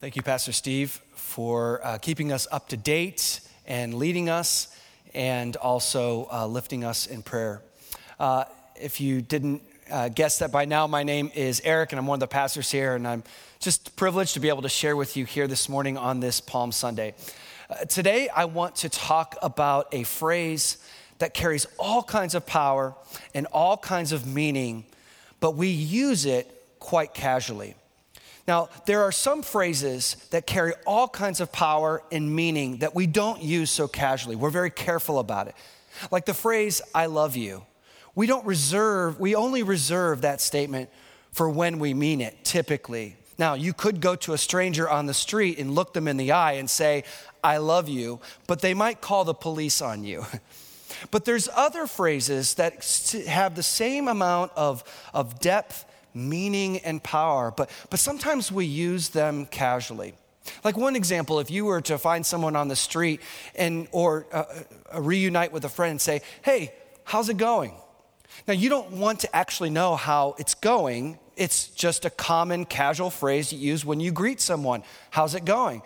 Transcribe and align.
Thank 0.00 0.16
you, 0.16 0.22
Pastor 0.22 0.52
Steve, 0.52 0.92
for 1.10 1.84
uh, 1.84 1.98
keeping 1.98 2.32
us 2.32 2.48
up 2.50 2.70
to 2.70 2.78
date 2.78 3.42
and 3.66 3.92
leading 3.92 4.30
us 4.30 4.74
and 5.12 5.56
also 5.56 6.26
uh, 6.32 6.46
lifting 6.46 6.84
us 6.84 7.06
in 7.06 7.20
prayer. 7.20 7.60
Uh, 8.18 8.44
if 8.76 8.98
you 8.98 9.20
didn't 9.20 9.60
uh, 9.90 10.08
guess 10.08 10.38
that 10.38 10.50
by 10.50 10.64
now, 10.64 10.86
my 10.86 11.02
name 11.02 11.30
is 11.34 11.60
Eric 11.64 11.92
and 11.92 11.98
I'm 11.98 12.06
one 12.06 12.16
of 12.16 12.20
the 12.20 12.28
pastors 12.28 12.70
here, 12.70 12.94
and 12.94 13.06
I'm 13.06 13.22
just 13.58 13.94
privileged 13.94 14.32
to 14.32 14.40
be 14.40 14.48
able 14.48 14.62
to 14.62 14.70
share 14.70 14.96
with 14.96 15.18
you 15.18 15.26
here 15.26 15.46
this 15.46 15.68
morning 15.68 15.98
on 15.98 16.20
this 16.20 16.40
Palm 16.40 16.72
Sunday. 16.72 17.12
Uh, 17.68 17.84
today, 17.84 18.30
I 18.30 18.46
want 18.46 18.76
to 18.76 18.88
talk 18.88 19.36
about 19.42 19.88
a 19.92 20.04
phrase 20.04 20.78
that 21.18 21.34
carries 21.34 21.66
all 21.78 22.02
kinds 22.02 22.34
of 22.34 22.46
power 22.46 22.94
and 23.34 23.46
all 23.52 23.76
kinds 23.76 24.12
of 24.12 24.26
meaning, 24.26 24.86
but 25.40 25.56
we 25.56 25.68
use 25.68 26.24
it 26.24 26.50
quite 26.78 27.12
casually. 27.12 27.74
Now, 28.48 28.68
there 28.86 29.02
are 29.02 29.12
some 29.12 29.42
phrases 29.42 30.16
that 30.30 30.46
carry 30.46 30.72
all 30.86 31.08
kinds 31.08 31.40
of 31.40 31.52
power 31.52 32.02
and 32.10 32.34
meaning 32.34 32.78
that 32.78 32.94
we 32.94 33.06
don't 33.06 33.42
use 33.42 33.70
so 33.70 33.86
casually. 33.86 34.36
We're 34.36 34.50
very 34.50 34.70
careful 34.70 35.18
about 35.18 35.48
it. 35.48 35.54
Like 36.10 36.24
the 36.24 36.34
phrase, 36.34 36.80
I 36.94 37.06
love 37.06 37.36
you. 37.36 37.64
We 38.14 38.26
don't 38.26 38.44
reserve, 38.44 39.20
we 39.20 39.34
only 39.34 39.62
reserve 39.62 40.22
that 40.22 40.40
statement 40.40 40.90
for 41.32 41.48
when 41.48 41.78
we 41.78 41.94
mean 41.94 42.20
it, 42.20 42.44
typically. 42.44 43.16
Now, 43.38 43.54
you 43.54 43.72
could 43.72 44.00
go 44.00 44.16
to 44.16 44.32
a 44.32 44.38
stranger 44.38 44.88
on 44.88 45.06
the 45.06 45.14
street 45.14 45.58
and 45.58 45.74
look 45.74 45.94
them 45.94 46.08
in 46.08 46.16
the 46.16 46.32
eye 46.32 46.52
and 46.52 46.68
say, 46.68 47.04
I 47.42 47.58
love 47.58 47.88
you, 47.88 48.20
but 48.46 48.60
they 48.60 48.74
might 48.74 49.00
call 49.00 49.24
the 49.24 49.34
police 49.34 49.80
on 49.80 50.04
you. 50.04 50.24
But 51.10 51.24
there's 51.24 51.48
other 51.54 51.86
phrases 51.86 52.54
that 52.54 52.84
have 53.26 53.54
the 53.54 53.62
same 53.62 54.08
amount 54.08 54.52
of, 54.56 54.84
of 55.14 55.40
depth 55.40 55.84
meaning 56.14 56.78
and 56.78 57.02
power, 57.02 57.52
but, 57.56 57.70
but 57.90 58.00
sometimes 58.00 58.50
we 58.50 58.64
use 58.64 59.10
them 59.10 59.46
casually. 59.46 60.14
Like 60.64 60.76
one 60.76 60.96
example, 60.96 61.38
if 61.40 61.50
you 61.50 61.64
were 61.64 61.80
to 61.82 61.98
find 61.98 62.24
someone 62.24 62.56
on 62.56 62.68
the 62.68 62.76
street 62.76 63.20
and 63.54 63.88
or 63.92 64.26
uh, 64.32 64.44
uh, 64.94 65.00
reunite 65.00 65.52
with 65.52 65.64
a 65.64 65.68
friend 65.68 65.92
and 65.92 66.00
say, 66.00 66.22
"Hey, 66.42 66.72
how's 67.04 67.28
it 67.28 67.36
going?" 67.36 67.74
Now 68.48 68.54
you 68.54 68.68
don't 68.68 68.92
want 68.92 69.20
to 69.20 69.36
actually 69.36 69.70
know 69.70 69.96
how 69.96 70.34
it's 70.38 70.54
going. 70.54 71.18
It's 71.36 71.68
just 71.68 72.04
a 72.04 72.10
common 72.10 72.64
casual 72.64 73.10
phrase 73.10 73.52
you 73.52 73.58
use 73.58 73.84
when 73.84 74.00
you 74.00 74.12
greet 74.12 74.40
someone. 74.40 74.82
How's 75.10 75.34
it 75.34 75.44
going? 75.44 75.82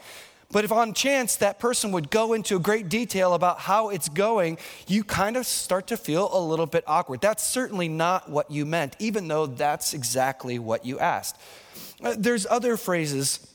But 0.54 0.62
if 0.62 0.70
on 0.70 0.94
chance 0.94 1.34
that 1.36 1.58
person 1.58 1.90
would 1.90 2.10
go 2.12 2.32
into 2.32 2.60
great 2.60 2.88
detail 2.88 3.34
about 3.34 3.58
how 3.58 3.88
it's 3.88 4.08
going, 4.08 4.58
you 4.86 5.02
kind 5.02 5.36
of 5.36 5.46
start 5.46 5.88
to 5.88 5.96
feel 5.96 6.30
a 6.32 6.38
little 6.38 6.66
bit 6.66 6.84
awkward. 6.86 7.20
That's 7.20 7.42
certainly 7.42 7.88
not 7.88 8.30
what 8.30 8.52
you 8.52 8.64
meant, 8.64 8.94
even 9.00 9.26
though 9.26 9.46
that's 9.46 9.94
exactly 9.94 10.60
what 10.60 10.86
you 10.86 11.00
asked. 11.00 11.40
Uh, 12.00 12.14
there's 12.16 12.46
other 12.46 12.76
phrases. 12.76 13.50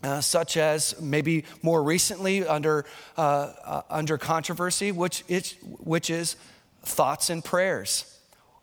Uh, 0.00 0.20
such 0.20 0.56
as 0.56 0.94
maybe 1.00 1.44
more 1.60 1.82
recently 1.82 2.46
under, 2.46 2.84
uh, 3.16 3.52
uh 3.64 3.82
under 3.90 4.16
controversy, 4.16 4.92
which 4.92 5.24
is, 5.26 5.56
which 5.80 6.08
is 6.08 6.36
thoughts 6.84 7.30
and 7.30 7.44
prayers. 7.44 8.04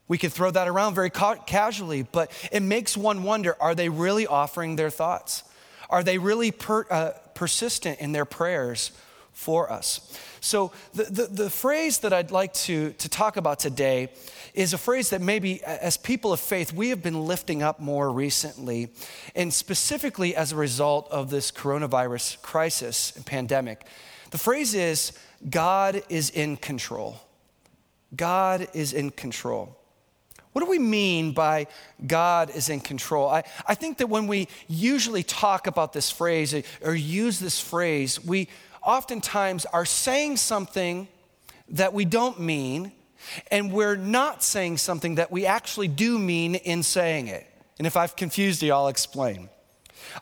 We 0.07 0.17
could 0.17 0.31
throw 0.31 0.49
that 0.51 0.69
around 0.69 0.95
very 0.95 1.09
ca- 1.09 1.43
casually, 1.45 2.03
but 2.03 2.31
it 2.53 2.63
makes 2.63 2.95
one 2.95 3.23
wonder 3.23 3.57
are 3.59 3.75
they 3.75 3.89
really 3.89 4.25
offering 4.25 4.77
their 4.77 4.89
thoughts? 4.89 5.43
Are 5.89 6.03
they 6.03 6.17
really 6.17 6.51
per, 6.51 6.85
uh, 6.89 7.11
persistent 7.33 7.99
in 7.99 8.11
their 8.11 8.25
prayers 8.25 8.91
for 9.33 9.71
us? 9.71 10.17
So, 10.41 10.71
the, 10.93 11.03
the, 11.03 11.25
the, 11.25 11.49
phrase 11.49 11.99
that 11.99 12.13
I'd 12.13 12.29
like 12.29 12.53
to, 12.53 12.93
to 12.93 13.09
talk 13.09 13.35
about 13.35 13.59
today 13.59 14.09
is 14.53 14.73
a 14.73 14.77
phrase 14.77 15.09
that 15.09 15.21
maybe 15.21 15.63
as 15.63 15.97
people 15.97 16.31
of 16.31 16.39
faith 16.39 16.71
we 16.71 16.89
have 16.89 17.01
been 17.01 17.25
lifting 17.25 17.63
up 17.63 17.79
more 17.79 18.11
recently, 18.11 18.89
and 19.35 19.53
specifically 19.53 20.35
as 20.35 20.51
a 20.51 20.55
result 20.55 21.09
of 21.11 21.29
this 21.29 21.51
coronavirus 21.51 22.41
crisis 22.41 23.11
and 23.15 23.25
pandemic. 23.25 23.85
The 24.31 24.37
phrase 24.37 24.73
is 24.73 25.11
God 25.49 26.03
is 26.09 26.29
in 26.29 26.57
control. 26.57 27.19
God 28.15 28.67
is 28.73 28.93
in 28.93 29.11
control. 29.11 29.77
What 30.55 30.63
do 30.63 30.71
we 30.71 30.79
mean 30.79 31.33
by 31.33 31.67
God 32.07 32.49
is 32.49 32.69
in 32.69 32.79
control? 32.79 33.27
I, 33.27 33.43
I 33.67 33.75
think 33.75 33.97
that 33.97 34.07
when 34.07 34.25
we 34.25 34.47
usually 34.69 35.21
talk 35.21 35.67
about 35.67 35.91
this 35.91 36.09
phrase 36.09 36.55
or 36.81 36.95
use 36.95 37.41
this 37.41 37.59
phrase, 37.59 38.23
we 38.23 38.47
oftentimes 38.81 39.65
are 39.65 39.83
saying 39.83 40.37
something 40.37 41.09
that 41.67 41.91
we 41.91 42.05
don't 42.05 42.39
mean, 42.39 42.93
and 43.51 43.69
we're 43.69 43.97
not 43.97 44.43
saying 44.43 44.77
something 44.77 45.15
that 45.15 45.29
we 45.29 45.45
actually 45.45 45.89
do 45.89 46.17
mean 46.17 46.55
in 46.55 46.83
saying 46.83 47.27
it. 47.27 47.45
And 47.77 47.85
if 47.85 47.97
I've 47.97 48.15
confused 48.15 48.63
you, 48.63 48.71
I'll 48.71 48.87
explain. 48.87 49.49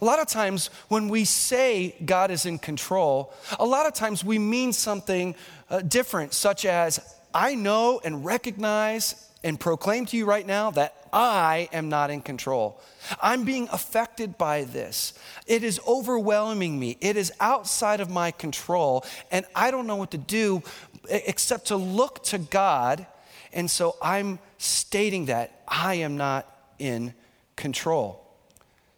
A 0.02 0.06
lot 0.06 0.18
of 0.18 0.28
times 0.28 0.72
when 0.88 1.10
we 1.10 1.26
say 1.26 1.96
God 2.04 2.32
is 2.32 2.48
in 2.48 2.58
control, 2.58 3.32
a 3.60 3.66
lot 3.68 3.86
of 3.86 3.94
times 3.94 4.24
we 4.24 4.40
mean 4.40 4.74
something 4.74 5.36
uh, 5.70 5.82
different, 5.82 6.34
such 6.34 6.66
as, 6.66 7.00
I 7.36 7.54
know 7.54 8.02
and 8.04 8.26
recognize 8.26 9.30
and 9.44 9.59
proclaim 9.59 10.06
to 10.08 10.18
you 10.18 10.26
right 10.26 10.46
now 10.46 10.72
that 10.72 10.96
I 11.12 11.70
am 11.74 11.90
not 11.90 12.09
in 12.09 12.22
control. 12.22 12.81
I'm 13.22 13.44
being 13.44 13.68
affected 13.72 14.38
by 14.38 14.64
this. 14.64 15.14
It 15.46 15.64
is 15.64 15.80
overwhelming 15.88 16.80
me. 16.80 16.98
It 17.02 17.18
is 17.18 17.31
outside 17.40 18.00
of 18.00 18.09
my 18.09 18.31
control, 18.31 19.06
and 19.31 19.46
I 19.56 19.72
don't 19.72 19.86
know 19.86 19.98
what 19.98 20.12
to 20.12 20.18
do 20.18 20.64
except 21.09 21.68
to 21.68 21.76
look 21.76 22.24
to 22.26 22.38
God. 22.38 23.06
And 23.52 23.70
so 23.70 23.96
I'm 24.02 24.40
stating 24.58 25.26
that 25.26 25.62
I 25.68 25.96
am 25.96 26.18
not 26.18 26.48
in 26.80 27.14
control. 27.56 28.25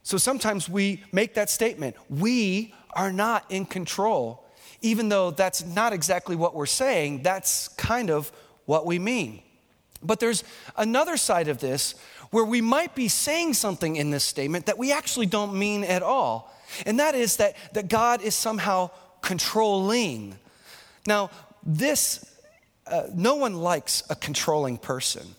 So 0.03 0.17
sometimes 0.17 0.69
we 0.69 1.03
make 1.11 1.33
that 1.33 1.49
statement 1.49 1.95
we 2.09 2.73
are 2.93 3.11
not 3.11 3.43
in 3.49 3.65
control, 3.65 4.45
even 4.81 5.09
though 5.09 5.31
that's 5.31 5.65
not 5.65 5.91
exactly 5.91 6.35
what 6.35 6.55
we're 6.55 6.65
saying, 6.67 7.23
that's 7.23 7.67
kind 7.69 8.09
of 8.09 8.31
what 8.65 8.85
we 8.85 8.99
mean. 8.99 9.41
But 10.01 10.19
there's 10.19 10.43
another 10.77 11.17
side 11.17 11.47
of 11.47 11.59
this 11.59 11.95
where 12.31 12.45
we 12.45 12.61
might 12.61 12.95
be 12.95 13.07
saying 13.07 13.53
something 13.53 13.95
in 13.95 14.11
this 14.11 14.23
statement 14.23 14.65
that 14.65 14.77
we 14.77 14.91
actually 14.91 15.25
don't 15.25 15.57
mean 15.57 15.83
at 15.83 16.03
all. 16.03 16.53
And 16.85 16.99
that 16.99 17.15
is 17.15 17.37
that, 17.37 17.55
that 17.73 17.87
God 17.87 18.21
is 18.21 18.35
somehow 18.35 18.89
controlling. 19.21 20.35
Now, 21.07 21.29
this, 21.65 22.25
uh, 22.87 23.03
no 23.13 23.35
one 23.35 23.55
likes 23.55 24.03
a 24.09 24.15
controlling 24.15 24.77
person. 24.77 25.35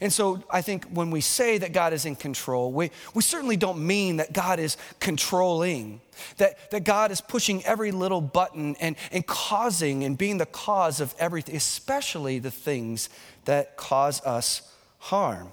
And 0.00 0.12
so 0.12 0.42
I 0.50 0.62
think 0.62 0.86
when 0.86 1.10
we 1.10 1.20
say 1.20 1.58
that 1.58 1.72
God 1.72 1.92
is 1.92 2.04
in 2.04 2.16
control, 2.16 2.72
we, 2.72 2.90
we 3.14 3.22
certainly 3.22 3.56
don't 3.56 3.84
mean 3.86 4.16
that 4.16 4.32
God 4.32 4.58
is 4.58 4.76
controlling, 5.00 6.00
that, 6.38 6.70
that 6.70 6.84
God 6.84 7.10
is 7.10 7.20
pushing 7.20 7.64
every 7.64 7.90
little 7.90 8.20
button 8.20 8.76
and, 8.80 8.96
and 9.12 9.26
causing 9.26 10.04
and 10.04 10.16
being 10.16 10.38
the 10.38 10.46
cause 10.46 11.00
of 11.00 11.14
everything, 11.18 11.56
especially 11.56 12.38
the 12.38 12.50
things 12.50 13.08
that 13.44 13.76
cause 13.76 14.24
us 14.24 14.62
harm. 14.98 15.52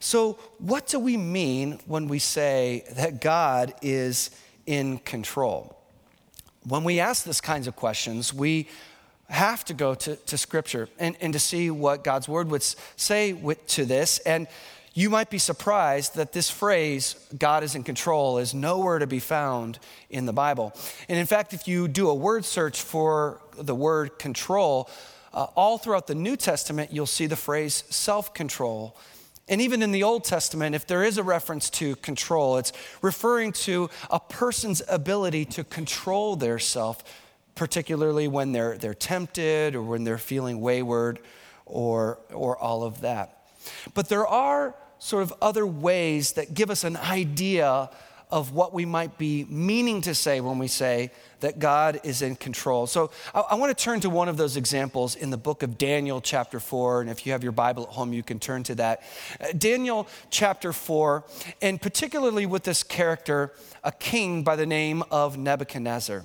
So, 0.00 0.34
what 0.58 0.86
do 0.86 0.98
we 0.98 1.16
mean 1.16 1.80
when 1.86 2.08
we 2.08 2.18
say 2.18 2.84
that 2.92 3.20
God 3.20 3.74
is 3.82 4.30
in 4.66 4.98
control? 4.98 5.78
When 6.64 6.84
we 6.84 7.00
ask 7.00 7.24
these 7.24 7.40
kinds 7.40 7.66
of 7.66 7.76
questions, 7.76 8.34
we 8.34 8.68
have 9.28 9.64
to 9.66 9.74
go 9.74 9.94
to, 9.94 10.16
to 10.16 10.38
Scripture 10.38 10.88
and, 10.98 11.16
and 11.20 11.32
to 11.32 11.38
see 11.38 11.70
what 11.70 12.02
God's 12.04 12.28
Word 12.28 12.50
would 12.50 12.62
say 12.62 13.32
with, 13.32 13.64
to 13.68 13.84
this. 13.84 14.18
And 14.20 14.46
you 14.94 15.10
might 15.10 15.30
be 15.30 15.38
surprised 15.38 16.16
that 16.16 16.32
this 16.32 16.50
phrase, 16.50 17.14
God 17.38 17.62
is 17.62 17.74
in 17.74 17.84
control, 17.84 18.38
is 18.38 18.54
nowhere 18.54 18.98
to 18.98 19.06
be 19.06 19.20
found 19.20 19.78
in 20.10 20.26
the 20.26 20.32
Bible. 20.32 20.72
And 21.08 21.18
in 21.18 21.26
fact, 21.26 21.52
if 21.52 21.68
you 21.68 21.88
do 21.88 22.08
a 22.08 22.14
word 22.14 22.44
search 22.44 22.82
for 22.82 23.40
the 23.56 23.74
word 23.74 24.18
control, 24.18 24.90
uh, 25.32 25.46
all 25.54 25.78
throughout 25.78 26.06
the 26.06 26.14
New 26.14 26.36
Testament, 26.36 26.92
you'll 26.92 27.06
see 27.06 27.26
the 27.26 27.36
phrase 27.36 27.84
self 27.90 28.34
control. 28.34 28.96
And 29.46 29.60
even 29.60 29.82
in 29.82 29.92
the 29.92 30.02
Old 30.02 30.24
Testament, 30.24 30.74
if 30.74 30.86
there 30.86 31.04
is 31.04 31.16
a 31.16 31.22
reference 31.22 31.70
to 31.70 31.96
control, 31.96 32.58
it's 32.58 32.72
referring 33.00 33.52
to 33.52 33.88
a 34.10 34.20
person's 34.20 34.82
ability 34.88 35.44
to 35.46 35.64
control 35.64 36.34
their 36.36 36.58
self 36.58 37.04
particularly 37.58 38.28
when 38.28 38.52
they're, 38.52 38.78
they're 38.78 38.94
tempted 38.94 39.74
or 39.74 39.82
when 39.82 40.04
they're 40.04 40.16
feeling 40.16 40.60
wayward 40.60 41.18
or, 41.66 42.20
or 42.32 42.56
all 42.56 42.84
of 42.84 43.00
that. 43.00 43.48
But 43.94 44.08
there 44.08 44.26
are 44.26 44.76
sort 45.00 45.24
of 45.24 45.34
other 45.42 45.66
ways 45.66 46.32
that 46.32 46.54
give 46.54 46.70
us 46.70 46.84
an 46.84 46.96
idea 46.96 47.90
of 48.30 48.52
what 48.52 48.72
we 48.72 48.84
might 48.84 49.18
be 49.18 49.44
meaning 49.48 50.02
to 50.02 50.14
say 50.14 50.40
when 50.40 50.58
we 50.58 50.68
say 50.68 51.10
that 51.40 51.58
God 51.58 52.00
is 52.04 52.22
in 52.22 52.36
control. 52.36 52.86
So 52.86 53.10
I, 53.34 53.40
I 53.40 53.54
want 53.56 53.76
to 53.76 53.84
turn 53.84 53.98
to 54.00 54.10
one 54.10 54.28
of 54.28 54.36
those 54.36 54.56
examples 54.56 55.16
in 55.16 55.30
the 55.30 55.36
book 55.36 55.64
of 55.64 55.78
Daniel, 55.78 56.20
chapter 56.20 56.60
4. 56.60 57.00
And 57.00 57.10
if 57.10 57.26
you 57.26 57.32
have 57.32 57.42
your 57.42 57.52
Bible 57.52 57.84
at 57.84 57.88
home, 57.88 58.12
you 58.12 58.22
can 58.22 58.38
turn 58.38 58.62
to 58.64 58.76
that. 58.76 59.02
Uh, 59.40 59.46
Daniel, 59.56 60.06
chapter 60.30 60.72
4, 60.72 61.24
and 61.60 61.82
particularly 61.82 62.46
with 62.46 62.62
this 62.62 62.84
character, 62.84 63.52
a 63.82 63.90
king 63.90 64.44
by 64.44 64.54
the 64.54 64.66
name 64.66 65.02
of 65.10 65.36
Nebuchadnezzar. 65.36 66.24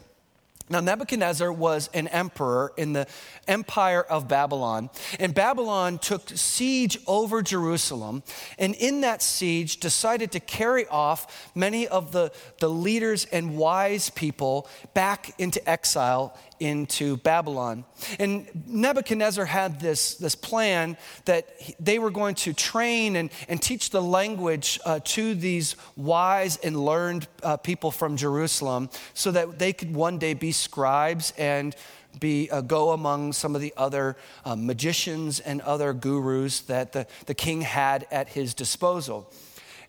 Now, 0.74 0.80
Nebuchadnezzar 0.80 1.54
was 1.54 1.88
an 1.94 2.08
emperor 2.08 2.74
in 2.78 2.94
the 2.94 3.06
empire 3.48 4.02
of 4.02 4.28
Babylon, 4.28 4.90
and 5.20 5.32
Babylon 5.32 6.00
took 6.00 6.28
siege 6.30 6.98
over 7.06 7.44
Jerusalem, 7.44 8.24
and 8.58 8.74
in 8.74 9.02
that 9.02 9.22
siege 9.22 9.80
decided 9.80 10.32
to 10.32 10.40
carry 10.40 10.88
off 10.88 11.52
many 11.54 11.88
of 11.88 12.12
the, 12.12 12.32
the 12.58 12.72
leaders 12.72 13.26
and 13.26 13.56
wise 13.56 14.10
people 14.10 14.68
back 14.96 15.40
into 15.40 15.62
exile 15.70 16.36
into 16.64 17.18
Babylon. 17.18 17.86
And 18.20 18.48
Nebuchadnezzar 18.68 19.46
had 19.46 19.80
this, 19.80 20.16
this 20.16 20.36
plan 20.36 20.98
that 21.26 21.48
they 21.80 22.00
were 22.00 22.12
going 22.12 22.36
to 22.36 22.54
train 22.54 23.16
and, 23.16 23.30
and 23.48 23.62
teach 23.62 23.90
the 23.90 24.02
language 24.02 24.80
uh, 24.86 25.00
to 25.04 25.36
these 25.36 25.76
wise 25.96 26.58
and 26.58 26.86
learned 26.86 27.28
uh, 27.44 27.58
people 27.58 27.92
from 27.92 28.16
Jerusalem 28.16 28.90
so 29.14 29.32
that 29.32 29.60
they 29.60 29.74
could 29.74 29.94
one 29.94 30.18
day 30.18 30.34
be 30.34 30.52
scribes 30.52 31.34
and 31.38 31.76
be, 32.20 32.50
uh, 32.50 32.62
go 32.62 32.92
among 32.92 33.34
some 33.34 33.56
of 33.56 33.62
the 33.62 33.74
other 33.76 34.16
uh, 34.46 34.56
magicians 34.56 35.40
and 35.40 35.62
other 35.62 35.94
gurus 35.94 36.62
that 36.62 36.94
the, 36.94 37.08
the 37.26 37.34
king 37.34 37.62
had 37.62 38.08
at 38.12 38.30
his 38.30 38.54
disposal. 38.54 39.32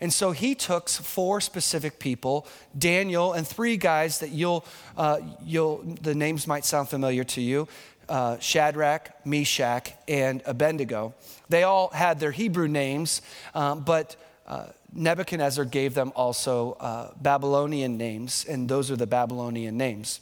And 0.05 0.13
so 0.13 0.33
he 0.33 0.55
took 0.55 0.91
four 0.91 1.41
specific 1.41 1.99
people, 1.99 2.47
Daniel 2.77 3.33
and 3.33 3.49
three 3.49 3.79
guys 3.79 4.19
that 4.19 4.33
you'll, 4.33 4.67
uh, 4.99 5.21
you'll 5.43 5.79
the 5.79 6.15
names 6.15 6.47
might 6.47 6.67
sound 6.67 6.91
familiar 6.91 7.25
to 7.25 7.41
you 7.41 7.69
uh, 8.11 8.39
Shadrach, 8.39 9.25
Meshach, 9.25 9.95
and 10.07 10.43
Abednego. 10.45 11.15
They 11.49 11.63
all 11.63 11.89
had 11.89 12.21
their 12.21 12.33
Hebrew 12.33 12.69
names, 12.69 13.23
um, 13.55 13.81
but 13.81 14.17
uh, 14.47 14.67
Nebuchadnezzar 14.93 15.65
gave 15.65 15.95
them 15.95 16.13
also 16.15 16.73
uh, 16.81 17.13
Babylonian 17.23 17.97
names, 17.97 18.45
and 18.47 18.69
those 18.69 18.91
are 18.91 18.97
the 18.97 19.07
Babylonian 19.07 19.79
names. 19.79 20.21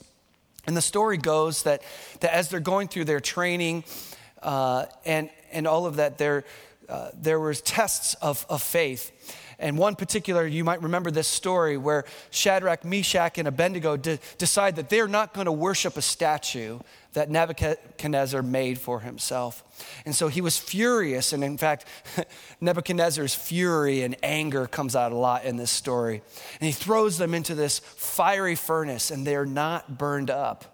And 0.65 0.77
the 0.77 0.81
story 0.81 1.17
goes 1.17 1.65
that, 1.65 1.83
that 2.21 2.33
as 2.33 2.51
they're 2.51 2.61
going 2.61 2.87
through 2.87 3.07
their 3.07 3.19
training 3.19 3.83
uh, 4.45 4.87
and, 5.05 5.29
and 5.51 5.67
all 5.67 5.87
of 5.87 5.97
that, 5.97 6.19
there, 6.19 6.45
uh, 6.89 7.09
there 7.15 7.41
was 7.41 7.61
tests 7.61 8.15
of, 8.23 8.47
of 8.49 8.63
faith. 8.63 9.11
And 9.59 9.79
one 9.79 9.97
particular, 9.97 10.47
you 10.47 10.65
might 10.65 10.83
remember 10.83 11.11
this 11.11 11.29
story 11.29 11.77
where 11.77 12.05
Shadrach, 12.31 12.85
Meshach, 12.85 13.39
and 13.39 13.49
Abednego 13.49 13.97
de- 13.97 14.19
decide 14.39 14.77
that 14.77 14.89
they're 14.89 15.09
not 15.09 15.35
going 15.35 15.47
to 15.47 15.53
worship 15.53 15.97
a 15.97 16.03
statue 16.03 16.79
that 17.13 17.31
Nebuchadnezzar 17.31 18.43
made 18.43 18.79
for 18.79 19.01
himself. 19.01 19.63
And 20.07 20.15
so 20.15 20.29
he 20.29 20.41
was 20.41 20.59
furious. 20.59 21.33
And 21.33 21.45
in 21.45 21.59
fact, 21.59 21.85
Nebuchadnezzar's 22.61 23.35
fury 23.35 24.03
and 24.03 24.17
anger 24.23 24.67
comes 24.67 24.97
out 24.97 25.13
a 25.13 25.17
lot 25.17 25.45
in 25.45 25.57
this 25.57 25.71
story. 25.71 26.23
And 26.61 26.67
he 26.67 26.73
throws 26.73 27.19
them 27.19 27.35
into 27.35 27.55
this 27.55 27.79
fiery 27.79 28.55
furnace, 28.55 29.11
and 29.11 29.27
they're 29.27 29.47
not 29.47 29.99
burned 29.99 30.31
up. 30.31 30.73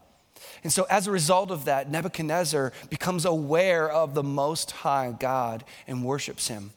And 0.64 0.72
so, 0.72 0.86
as 0.90 1.06
a 1.06 1.10
result 1.10 1.50
of 1.50 1.66
that, 1.66 1.90
Nebuchadnezzar 1.90 2.72
becomes 2.90 3.24
aware 3.24 3.90
of 3.90 4.14
the 4.14 4.22
Most 4.22 4.70
High 4.70 5.14
God 5.18 5.64
and 5.86 6.04
worships 6.04 6.48
him 6.48 6.72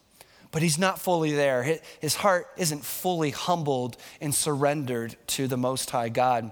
but 0.51 0.62
he's 0.62 0.77
not 0.77 1.00
fully 1.00 1.31
there. 1.31 1.80
His 2.00 2.15
heart 2.15 2.48
isn't 2.57 2.83
fully 2.83 3.31
humbled 3.31 3.98
and 4.19 4.36
surrendered 4.36 5.15
to 5.27 5.48
the 5.48 5.57
Most 5.57 5.89
High 5.89 6.09
God. 6.09 6.51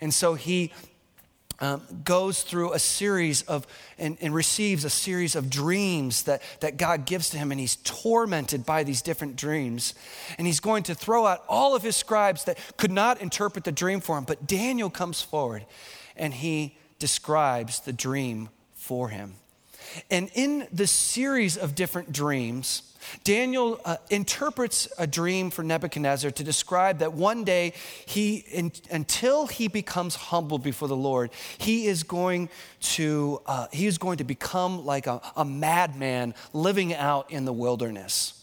And 0.00 0.12
so 0.12 0.34
he 0.34 0.72
um, 1.60 1.82
goes 2.02 2.42
through 2.42 2.72
a 2.72 2.78
series 2.78 3.42
of 3.42 3.68
and, 3.96 4.18
and, 4.20 4.34
receives 4.34 4.84
a 4.84 4.90
series 4.90 5.36
of 5.36 5.48
dreams 5.48 6.24
that, 6.24 6.42
that 6.58 6.76
God 6.76 7.06
gives 7.06 7.30
to 7.30 7.38
him, 7.38 7.52
and 7.52 7.60
he's 7.60 7.76
tormented 7.76 8.66
by 8.66 8.82
these 8.82 9.00
different 9.00 9.36
dreams. 9.36 9.94
And 10.38 10.46
he's 10.46 10.58
going 10.58 10.82
to 10.84 10.94
throw 10.94 11.24
out 11.24 11.44
all 11.48 11.76
of 11.76 11.82
his 11.84 11.94
scribes 11.94 12.44
that 12.44 12.58
could 12.76 12.90
not 12.90 13.20
interpret 13.20 13.62
the 13.62 13.70
dream 13.70 14.00
for 14.00 14.18
him. 14.18 14.24
But 14.24 14.46
Daniel 14.46 14.90
comes 14.90 15.22
forward 15.22 15.64
and 16.16 16.34
he 16.34 16.76
describes 16.98 17.78
the 17.80 17.92
dream 17.92 18.48
for 18.74 19.08
him. 19.08 19.34
And 20.10 20.30
in 20.34 20.66
the 20.72 20.86
series 20.86 21.56
of 21.56 21.74
different 21.74 22.12
dreams, 22.12 22.82
Daniel 23.24 23.80
uh, 23.84 23.96
interprets 24.10 24.88
a 24.98 25.06
dream 25.06 25.50
for 25.50 25.62
Nebuchadnezzar 25.62 26.30
to 26.30 26.44
describe 26.44 26.98
that 26.98 27.12
one 27.12 27.44
day 27.44 27.72
he, 28.06 28.36
in, 28.36 28.72
until 28.90 29.46
he 29.46 29.68
becomes 29.68 30.14
humble 30.14 30.58
before 30.58 30.88
the 30.88 30.96
Lord, 30.96 31.30
he 31.58 31.86
is 31.86 32.02
going 32.02 32.48
to, 32.80 33.40
uh, 33.46 33.66
he 33.72 33.86
is 33.86 33.98
going 33.98 34.18
to 34.18 34.24
become 34.24 34.84
like 34.84 35.06
a, 35.06 35.20
a 35.36 35.44
madman 35.44 36.34
living 36.52 36.94
out 36.94 37.30
in 37.30 37.44
the 37.44 37.52
wilderness. 37.52 38.41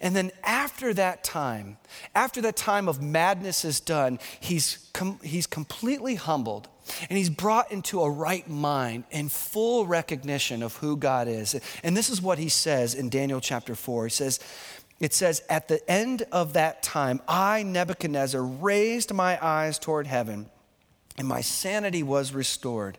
And 0.00 0.14
then 0.14 0.30
after 0.42 0.94
that 0.94 1.24
time, 1.24 1.78
after 2.14 2.40
that 2.42 2.56
time 2.56 2.88
of 2.88 3.02
madness 3.02 3.64
is 3.64 3.80
done, 3.80 4.18
he's, 4.40 4.88
com- 4.92 5.20
he's 5.22 5.46
completely 5.46 6.14
humbled 6.14 6.68
and 7.08 7.16
he's 7.16 7.30
brought 7.30 7.72
into 7.72 8.02
a 8.02 8.10
right 8.10 8.48
mind 8.48 9.04
and 9.10 9.30
full 9.30 9.86
recognition 9.86 10.62
of 10.62 10.76
who 10.76 10.96
God 10.96 11.28
is. 11.28 11.58
And 11.82 11.96
this 11.96 12.10
is 12.10 12.20
what 12.20 12.38
he 12.38 12.48
says 12.48 12.94
in 12.94 13.08
Daniel 13.08 13.40
chapter 13.40 13.74
4. 13.74 14.04
He 14.04 14.10
says, 14.10 14.40
it 15.00 15.12
says, 15.12 15.42
At 15.48 15.68
the 15.68 15.88
end 15.90 16.22
of 16.32 16.52
that 16.54 16.82
time, 16.82 17.20
I, 17.26 17.62
Nebuchadnezzar, 17.62 18.42
raised 18.42 19.12
my 19.12 19.44
eyes 19.44 19.78
toward 19.78 20.06
heaven, 20.06 20.50
and 21.16 21.26
my 21.26 21.40
sanity 21.40 22.02
was 22.02 22.32
restored. 22.32 22.98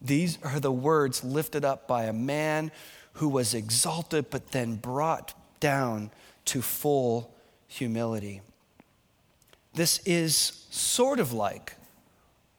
These 0.00 0.38
are 0.42 0.60
the 0.60 0.72
words 0.72 1.22
lifted 1.22 1.64
up 1.64 1.86
by 1.86 2.04
a 2.04 2.12
man 2.12 2.70
who 3.14 3.28
was 3.28 3.54
exalted 3.54 4.30
but 4.30 4.52
then 4.52 4.76
brought 4.76 5.34
down 5.60 6.10
to 6.46 6.62
full 6.62 7.34
humility. 7.68 8.40
This 9.74 9.98
is 10.04 10.66
sort 10.70 11.20
of 11.20 11.32
like 11.32 11.74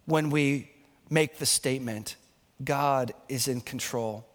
when 0.05 0.29
we 0.29 0.71
make 1.09 1.37
the 1.37 1.45
statement, 1.45 2.15
God 2.63 3.13
is 3.27 3.47
in 3.47 3.61
control. 3.61 4.25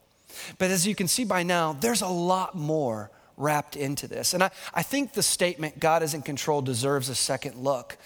But 0.58 0.70
as 0.70 0.86
you 0.86 0.94
can 0.94 1.08
see 1.08 1.24
by 1.24 1.42
now, 1.42 1.72
there's 1.72 2.02
a 2.02 2.08
lot 2.08 2.54
more 2.54 3.10
wrapped 3.36 3.76
into 3.76 4.08
this. 4.08 4.34
And 4.34 4.42
I, 4.42 4.50
I 4.74 4.82
think 4.82 5.12
the 5.12 5.22
statement, 5.22 5.78
God 5.78 6.02
is 6.02 6.14
in 6.14 6.22
control, 6.22 6.62
deserves 6.62 7.08
a 7.08 7.14
second 7.14 7.56
look 7.56 7.96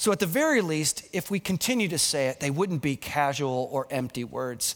so, 0.00 0.12
at 0.12 0.18
the 0.18 0.24
very 0.24 0.62
least, 0.62 1.06
if 1.12 1.30
we 1.30 1.38
continue 1.38 1.86
to 1.88 1.98
say 1.98 2.28
it, 2.28 2.40
they 2.40 2.48
wouldn't 2.48 2.80
be 2.80 2.96
casual 2.96 3.68
or 3.70 3.86
empty 3.90 4.24
words. 4.24 4.74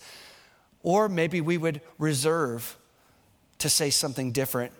Or 0.82 1.08
maybe 1.08 1.40
we 1.40 1.56
would 1.56 1.80
reserve 1.96 2.76
to 3.60 3.70
say 3.70 3.88
something 3.88 4.32
different. 4.32 4.74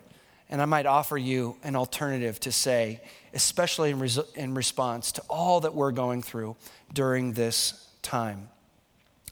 And 0.51 0.61
I 0.61 0.67
might 0.67 0.85
offer 0.85 1.17
you 1.17 1.57
an 1.65 1.77
alternative 1.77 2.41
to 2.41 2.53
say, 2.53 3.01
especially 3.33 3.89
in, 3.89 3.99
res- 3.99 4.19
in 4.35 4.53
response 4.53 5.13
to 5.13 5.23
all 5.31 5.61
that 5.61 5.75
we're 5.75 5.93
going 5.93 6.21
through 6.21 6.57
during 6.93 7.33
this 7.33 7.89
time. 8.03 8.51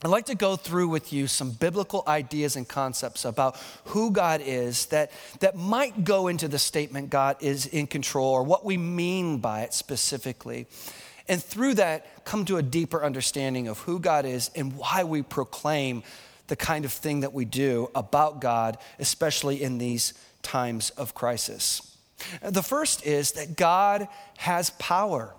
I'd 0.04 0.08
like 0.08 0.26
to 0.26 0.34
go 0.34 0.56
through 0.56 0.88
with 0.88 1.12
you 1.12 1.28
some 1.28 1.52
biblical 1.52 2.02
ideas 2.08 2.56
and 2.56 2.66
concepts 2.66 3.24
about 3.24 3.56
who 3.84 4.10
God 4.10 4.40
is 4.44 4.86
that, 4.86 5.12
that 5.38 5.56
might 5.56 6.02
go 6.02 6.26
into 6.26 6.48
the 6.48 6.58
statement 6.58 7.08
God 7.08 7.36
is 7.40 7.66
in 7.66 7.86
control 7.86 8.32
or 8.32 8.42
what 8.42 8.64
we 8.64 8.76
mean 8.76 9.38
by 9.38 9.60
it 9.60 9.72
specifically. 9.72 10.66
And 11.28 11.42
through 11.42 11.74
that, 11.74 12.24
come 12.24 12.44
to 12.46 12.56
a 12.56 12.62
deeper 12.62 13.04
understanding 13.04 13.68
of 13.68 13.78
who 13.80 13.98
God 13.98 14.26
is 14.26 14.50
and 14.54 14.76
why 14.76 15.04
we 15.04 15.22
proclaim 15.22 16.02
the 16.48 16.56
kind 16.56 16.84
of 16.84 16.92
thing 16.92 17.20
that 17.20 17.32
we 17.32 17.44
do 17.44 17.90
about 17.94 18.40
God, 18.40 18.78
especially 18.98 19.62
in 19.62 19.78
these 19.78 20.14
times 20.42 20.90
of 20.90 21.14
crisis. 21.14 21.96
The 22.42 22.62
first 22.62 23.06
is 23.06 23.32
that 23.32 23.56
God 23.56 24.08
has 24.38 24.70
power. 24.70 25.34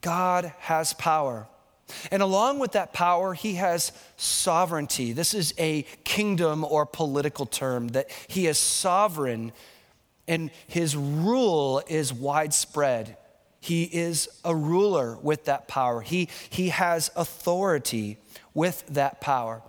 God 0.00 0.52
has 0.60 0.92
power. 0.92 1.46
And 2.10 2.22
along 2.22 2.58
with 2.58 2.72
that 2.72 2.92
power, 2.92 3.34
he 3.34 3.54
has 3.54 3.92
sovereignty. 4.16 5.12
This 5.12 5.34
is 5.34 5.54
a 5.58 5.82
kingdom 6.04 6.64
or 6.64 6.86
political 6.86 7.46
term 7.46 7.88
that 7.88 8.10
he 8.28 8.46
is 8.46 8.58
sovereign 8.58 9.52
and 10.26 10.50
his 10.66 10.96
rule 10.96 11.82
is 11.86 12.12
widespread. 12.12 13.16
He 13.64 13.84
is 13.84 14.28
a 14.44 14.54
ruler 14.54 15.16
with 15.22 15.46
that 15.46 15.68
power. 15.68 16.02
He, 16.02 16.28
he 16.50 16.68
has 16.68 17.10
authority 17.16 18.18
with 18.52 18.84
that 18.88 19.22
power. 19.22 19.62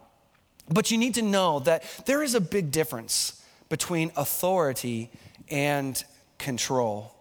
But 0.67 0.91
you 0.91 0.97
need 0.97 1.13
to 1.13 1.21
know 1.21 1.59
that 1.59 1.85
there 2.05 2.21
is 2.21 2.35
a 2.35 2.41
big 2.41 2.71
difference 2.71 3.41
between 3.69 4.11
authority 4.17 5.11
and 5.49 6.03
control. 6.37 7.15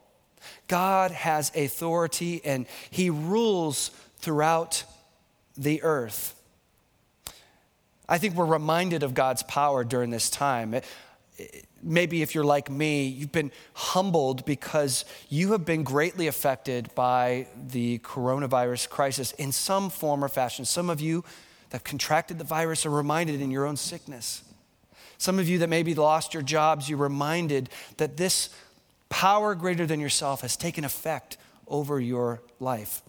God 0.67 1.13
has 1.13 1.55
authority 1.55 2.45
and 2.45 2.67
he 2.91 3.09
rules 3.09 3.93
throughout 4.19 4.83
the 5.57 5.81
earth. 5.85 6.35
I 8.09 8.19
think 8.19 8.35
we're 8.35 8.47
reminded 8.47 9.05
of 9.05 9.15
God's 9.15 9.45
power 9.45 9.85
during 9.85 10.11
this 10.11 10.29
time. 10.29 10.75
It, 10.75 10.85
it, 11.37 11.67
maybe 11.85 12.23
if 12.23 12.35
you're 12.35 12.45
like 12.45 12.71
me, 12.71 13.07
you've 13.07 13.33
been 13.33 13.53
humbled 13.75 14.45
because 14.45 15.05
you 15.29 15.53
have 15.53 15.65
been 15.65 15.83
greatly 15.83 16.27
affected 16.27 16.93
by 16.95 17.47
the 17.69 17.99
coronavirus 17.99 18.89
crisis 18.89 19.33
in 19.33 19.53
some 19.53 19.91
form 19.91 20.25
or 20.25 20.29
fashion. 20.29 20.65
Some 20.65 20.89
of 20.89 21.01
you 21.01 21.25
that 21.71 21.85
contracted 21.85 22.39
the 22.39 22.45
virus 22.45 22.87
are 22.87 22.91
reminded 22.91 23.41
in 23.41 23.51
your 23.51 23.67
own 23.67 23.77
sickness. 23.77 24.43
Some 25.19 25.39
of 25.39 25.49
you 25.49 25.59
that 25.59 25.69
maybe 25.69 25.95
lost 25.95 26.35
your 26.35 26.43
jobs, 26.43 26.89
you're 26.89 26.99
reminded 26.99 27.69
that 27.99 28.17
this 28.17 28.51
power 29.09 29.55
greater 29.55 29.87
than 29.87 30.01
yourself 30.01 30.41
has 30.41 30.57
taken 30.57 30.85
effect 30.85 31.37
over 31.69 32.01
your 32.01 32.41
life. 32.61 33.03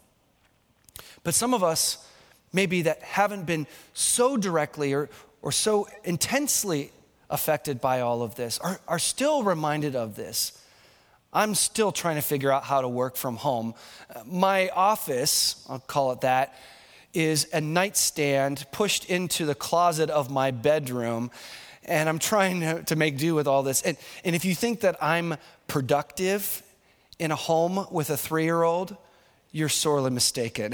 But 1.24 1.34
some 1.34 1.54
of 1.54 1.64
us, 1.64 2.08
maybe 2.54 2.84
that 2.84 3.02
haven't 3.02 3.46
been 3.46 3.68
so 3.94 4.38
directly 4.38 4.94
or, 4.94 5.10
or 5.42 5.52
so 5.52 5.88
intensely 6.04 6.92
affected 7.30 7.82
by 7.82 8.02
all 8.02 8.22
of 8.22 8.36
this 8.36 8.60
are, 8.60 8.80
are 8.88 9.00
still 9.00 9.44
reminded 9.44 9.96
of 9.96 10.16
this. 10.16 10.62
I'm 11.34 11.54
still 11.54 11.92
trying 11.92 12.16
to 12.16 12.22
figure 12.22 12.52
out 12.52 12.64
how 12.64 12.82
to 12.82 12.88
work 12.88 13.18
from 13.18 13.36
home. 13.36 13.74
My 14.26 14.70
office, 14.70 15.66
I'll 15.70 15.80
call 15.80 16.14
it 16.14 16.22
that, 16.22 16.58
is 17.14 17.48
a 17.54 17.60
nightstand 17.60 18.66
pushed 18.72 19.06
into 19.10 19.46
the 19.46 19.56
closet 19.56 20.10
of 20.10 20.32
my 20.32 20.52
bedroom. 20.52 21.32
And 21.84 22.08
I'm 22.08 22.20
trying 22.20 22.62
to, 22.62 22.84
to 22.84 22.96
make 22.96 23.18
do 23.18 23.36
with 23.36 23.48
all 23.48 23.64
this. 23.64 23.82
And, 23.82 23.98
and 24.24 24.36
if 24.36 24.46
you 24.46 24.56
think 24.56 24.82
that 24.82 25.02
I'm 25.04 25.36
productive 25.68 26.64
in 27.20 27.32
a 27.32 27.36
home 27.36 27.86
with 27.92 28.10
a 28.10 28.18
three 28.18 28.44
year 28.44 28.64
old, 28.64 28.96
you're 29.52 29.70
sorely 29.70 30.12
mistaken. 30.12 30.74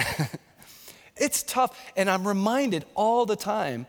it's 1.17 1.43
tough. 1.43 1.79
And 1.96 2.10
I'm 2.10 2.27
reminded 2.27 2.86
all 2.96 3.25
the 3.25 3.36
time 3.36 3.88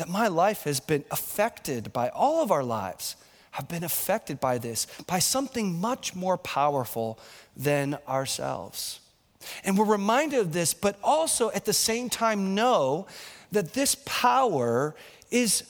that 0.00 0.08
my 0.08 0.28
life 0.28 0.62
has 0.62 0.80
been 0.80 1.04
affected 1.10 1.92
by 1.92 2.08
all 2.08 2.42
of 2.42 2.50
our 2.50 2.64
lives 2.64 3.16
have 3.50 3.68
been 3.68 3.84
affected 3.84 4.40
by 4.40 4.56
this, 4.56 4.86
by 5.06 5.18
something 5.18 5.78
much 5.78 6.14
more 6.14 6.38
powerful 6.38 7.18
than 7.54 7.98
ourselves. 8.08 9.00
And 9.62 9.76
we're 9.76 9.84
reminded 9.84 10.40
of 10.40 10.54
this, 10.54 10.72
but 10.72 10.98
also 11.04 11.50
at 11.50 11.66
the 11.66 11.74
same 11.74 12.08
time 12.08 12.54
know 12.54 13.08
that 13.52 13.74
this 13.74 13.94
power 14.06 14.94
is, 15.30 15.64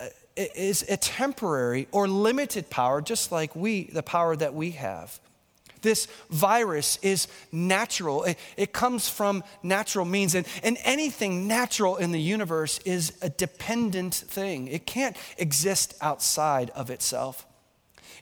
uh, 0.00 0.06
is 0.34 0.84
a 0.88 0.96
temporary 0.96 1.86
or 1.92 2.08
limited 2.08 2.68
power, 2.68 3.00
just 3.00 3.30
like 3.30 3.54
we, 3.54 3.84
the 3.84 4.02
power 4.02 4.34
that 4.34 4.52
we 4.52 4.72
have. 4.72 5.20
This 5.82 6.08
virus 6.30 6.98
is 7.02 7.28
natural. 7.52 8.24
It, 8.24 8.38
it, 8.56 8.72
comes 8.72 9.08
from 9.08 9.44
natural 9.62 10.04
means. 10.04 10.34
And, 10.34 10.46
and 10.62 10.76
anything 10.84 11.46
natural 11.46 11.96
in 11.96 12.12
the 12.12 12.20
universe 12.20 12.78
is 12.84 13.12
a 13.22 13.28
dependent 13.28 14.14
thing, 14.14 14.68
it 14.68 14.86
can't 14.86 15.16
exist 15.38 15.94
outside 16.00 16.70
of 16.70 16.90
itself. 16.90 17.46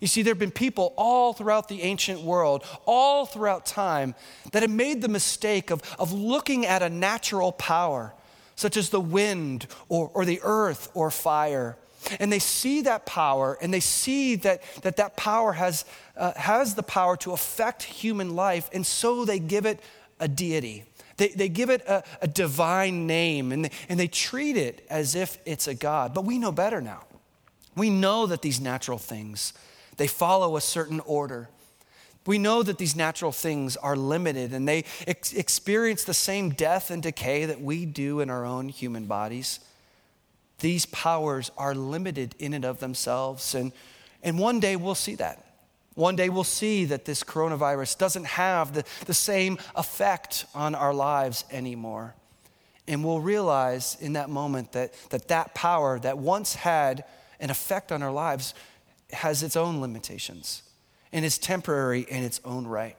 You 0.00 0.08
see, 0.08 0.23
there 0.23 0.32
have 0.32 0.38
been 0.38 0.50
people 0.50 0.92
all 0.96 1.32
throughout 1.32 1.68
the 1.68 1.82
ancient 1.82 2.20
world, 2.20 2.64
all 2.84 3.26
throughout 3.26 3.64
time, 3.64 4.14
that 4.52 4.62
have 4.62 4.70
made 4.70 5.00
the 5.00 5.08
mistake 5.08 5.70
of, 5.70 5.82
of 5.99 6.12
looking 6.12 6.66
at 6.66 6.82
a 6.82 6.90
natural 6.90 7.52
power, 7.52 8.12
such 8.56 8.76
as 8.76 8.90
the 8.90 9.00
wind 9.00 9.66
or, 9.88 10.11
or 10.12 10.25
the 10.25 10.40
earth 10.42 10.90
or 10.94 11.11
fire, 11.11 11.76
and 12.20 12.32
they 12.32 12.38
see 12.38 12.82
that 12.82 13.06
power 13.06 13.58
and 13.61 13.73
they 13.73 13.80
see 13.80 14.37
that 14.37 14.62
that, 14.82 14.96
that 14.96 15.16
power 15.16 15.52
has, 15.52 15.84
uh, 16.16 16.32
has 16.37 16.75
the 16.75 16.82
power 16.82 17.16
to 17.18 17.32
affect 17.32 17.82
human 17.82 18.34
life, 18.34 18.68
and 18.73 18.87
so 18.87 19.25
they 19.25 19.38
give 19.38 19.66
it 19.66 19.80
a 20.20 20.28
deity. 20.28 20.84
They, 21.16 21.28
they 21.28 21.49
give 21.49 21.70
it 21.70 21.82
a, 21.87 22.02
a 22.20 22.28
divine 22.28 23.06
name 23.06 23.52
and 23.52 23.66
they, 23.66 23.70
and 23.88 24.00
they 24.00 24.08
treat 24.08 24.56
it 24.56 24.84
as 24.90 25.14
if 25.14 25.38
it's 25.44 25.68
a 25.68 25.75
God. 25.75 26.14
But 26.14 26.25
we 26.25 26.38
know 26.38 26.52
better 26.52 26.80
now. 26.80 27.04
We 27.76 27.90
know 27.90 28.26
that 28.26 28.42
these 28.42 28.61
natural 28.61 28.99
things, 28.99 29.52
they 29.96 30.06
follow 30.06 30.56
a 30.56 30.61
certain 30.61 31.00
order. 31.00 31.49
We 32.26 32.38
know 32.38 32.62
that 32.62 32.78
these 32.78 32.96
natural 32.96 33.32
things 33.32 33.76
are 33.76 33.96
limited 33.96 34.52
and 34.52 34.66
they 34.66 34.84
ex- 35.06 35.32
experience 35.32 36.04
the 36.04 36.14
same 36.14 36.50
death 36.50 36.90
and 36.90 37.02
decay 37.02 37.44
that 37.46 37.61
we 37.61 37.84
do 37.84 38.20
in 38.20 38.30
our 38.30 38.44
own 38.44 38.68
human 38.68 39.06
bodies. 39.06 39.61
These 40.61 40.87
powers 40.87 41.50
are 41.56 41.75
limited 41.75 42.34
in 42.38 42.54
and 42.54 42.64
of 42.64 42.80
themselves. 42.80 43.54
And, 43.54 43.73
and 44.23 44.38
one 44.38 44.61
day 44.61 44.76
we'll 44.76 44.94
see 44.94 45.14
that. 45.16 45.44
One 45.94 46.16
day 46.16 46.28
we'll 46.28 46.44
see 46.44 46.87
that 46.87 47.04
this 47.04 47.23
coronavirus 47.23 47.99
doesn't 47.99 48.26
have 48.26 48.75
the, 48.75 48.84
the 49.06 49.14
same 49.14 49.58
effect 49.76 50.44
on 50.54 50.75
our 50.75 50.92
lives 50.92 51.44
anymore. 51.50 52.14
And 52.88 53.04
we'll 53.04 53.20
realize 53.20 53.96
in 54.00 54.14
that 54.14 54.28
moment 54.28 54.73
that, 54.73 54.92
that 55.11 55.28
that 55.28 55.54
power 55.54 55.99
that 56.00 56.18
once 56.18 56.54
had 56.54 57.04
an 57.40 57.50
effect 57.50 57.92
on 57.92 58.02
our 58.02 58.12
lives 58.12 58.54
has 59.12 59.42
its 59.42 59.56
own 59.56 59.80
limitations 59.80 60.62
and 61.12 61.25
is 61.25 61.38
temporary 61.38 62.00
in 62.00 62.23
its 62.23 62.40
own 62.44 62.66
right. 62.66 62.96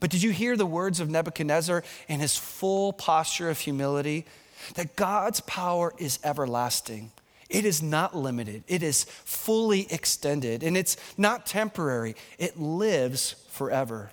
But 0.00 0.10
did 0.10 0.22
you 0.22 0.30
hear 0.30 0.56
the 0.56 0.66
words 0.66 0.98
of 0.98 1.10
Nebuchadnezzar 1.10 1.84
in 2.08 2.18
his 2.18 2.36
full 2.36 2.92
posture 2.92 3.50
of 3.50 3.60
humility? 3.60 4.26
That 4.74 4.96
God's 4.96 5.40
power 5.40 5.92
is 5.98 6.18
everlasting. 6.24 7.12
It 7.48 7.64
is 7.64 7.82
not 7.82 8.16
limited, 8.16 8.64
it 8.66 8.82
is 8.82 9.04
fully 9.04 9.86
extended, 9.92 10.62
and 10.62 10.76
it's 10.76 10.96
not 11.18 11.44
temporary, 11.44 12.16
it 12.38 12.58
lives 12.58 13.34
forever. 13.50 14.10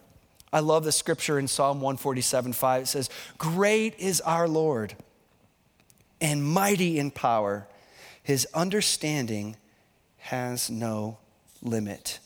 I 0.51 0.59
love 0.59 0.83
the 0.83 0.91
scripture 0.91 1.39
in 1.39 1.47
Psalm 1.47 1.79
147 1.79 2.53
5. 2.53 2.83
It 2.83 2.85
says, 2.87 3.09
Great 3.37 3.97
is 3.99 4.19
our 4.21 4.47
Lord 4.47 4.95
and 6.19 6.43
mighty 6.43 6.99
in 6.99 7.11
power. 7.11 7.67
His 8.23 8.47
understanding 8.53 9.55
has 10.17 10.69
no 10.69 11.17
limit. 11.61 12.19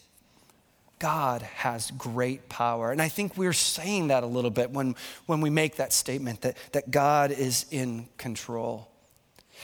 God 1.03 1.41
has 1.41 1.91
great 1.91 2.47
power. 2.47 2.93
And 2.93 3.01
I 3.01 3.09
think 3.09 3.35
we're 3.35 3.51
saying 3.51 4.07
that 4.07 4.23
a 4.23 4.25
little 4.25 4.49
bit 4.49 4.71
when, 4.71 4.95
when 5.25 5.41
we 5.41 5.49
make 5.49 5.75
that 5.75 5.91
statement 5.91 6.39
that, 6.43 6.55
that 6.71 6.91
God 6.91 7.29
is 7.29 7.65
in 7.71 8.07
control 8.17 8.87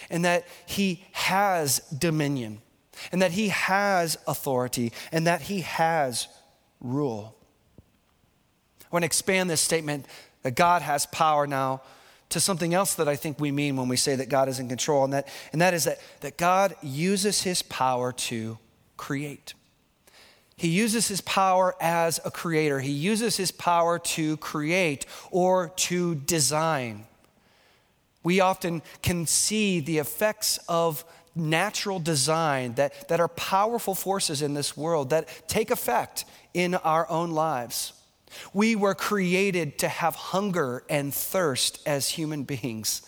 and 0.10 0.26
that 0.26 0.46
He 0.66 1.06
has 1.14 1.80
dominion 1.98 2.62
and 3.14 3.22
that 3.22 3.32
He 3.32 3.48
has 3.48 4.18
authority 4.28 4.92
and 5.14 5.28
that 5.28 5.44
He 5.44 5.62
has 5.62 6.28
rule. 6.82 7.34
I 8.84 8.88
want 8.92 9.04
to 9.04 9.08
expand 9.08 9.50
this 9.50 9.62
statement 9.62 10.08
that 10.44 10.58
God 10.58 10.82
has 10.82 11.06
power 11.06 11.48
now 11.48 11.84
to 12.28 12.42
something 12.42 12.74
else 12.74 12.96
that 12.96 13.08
I 13.08 13.16
think 13.16 13.40
we 13.40 13.50
mean 13.50 13.78
when 13.78 13.88
we 13.88 13.96
say 13.96 14.18
that 14.18 14.28
God 14.28 14.50
is 14.50 14.60
in 14.60 14.68
control, 14.68 15.06
and 15.06 15.14
that, 15.14 15.30
and 15.54 15.62
that 15.62 15.74
is 15.74 15.86
that, 15.86 16.00
that 16.20 16.38
God 16.38 16.76
uses 16.84 17.44
His 17.44 17.62
power 17.62 18.12
to 18.12 18.58
create. 18.98 19.54
He 20.60 20.68
uses 20.68 21.08
his 21.08 21.22
power 21.22 21.74
as 21.80 22.20
a 22.26 22.32
creator. 22.32 22.82
He 22.82 22.92
uses 22.92 23.38
his 23.38 23.50
power 23.50 23.98
to 23.98 24.36
create 24.38 25.06
or 25.32 25.70
to 25.88 26.16
design. 26.16 27.06
We 28.24 28.42
often 28.42 28.82
can 29.02 29.26
see 29.26 29.80
the 29.80 30.00
effects 30.00 30.60
of 30.68 31.06
natural 31.34 31.98
design 31.98 32.74
that, 32.74 33.08
that 33.08 33.22
are 33.22 33.30
powerful 33.30 33.96
forces 33.96 34.42
in 34.42 34.54
this 34.54 34.76
world 34.76 35.12
that 35.12 35.30
take 35.48 35.72
effect 35.72 36.26
in 36.54 36.76
our 36.76 37.10
own 37.10 37.32
lives. 37.32 37.94
We 38.54 38.76
were 38.76 38.96
created 38.96 39.80
to 39.80 39.88
have 39.88 40.16
hunger 40.16 40.84
and 40.90 41.14
thirst 41.14 41.80
as 41.86 42.10
human 42.10 42.44
beings. 42.44 43.02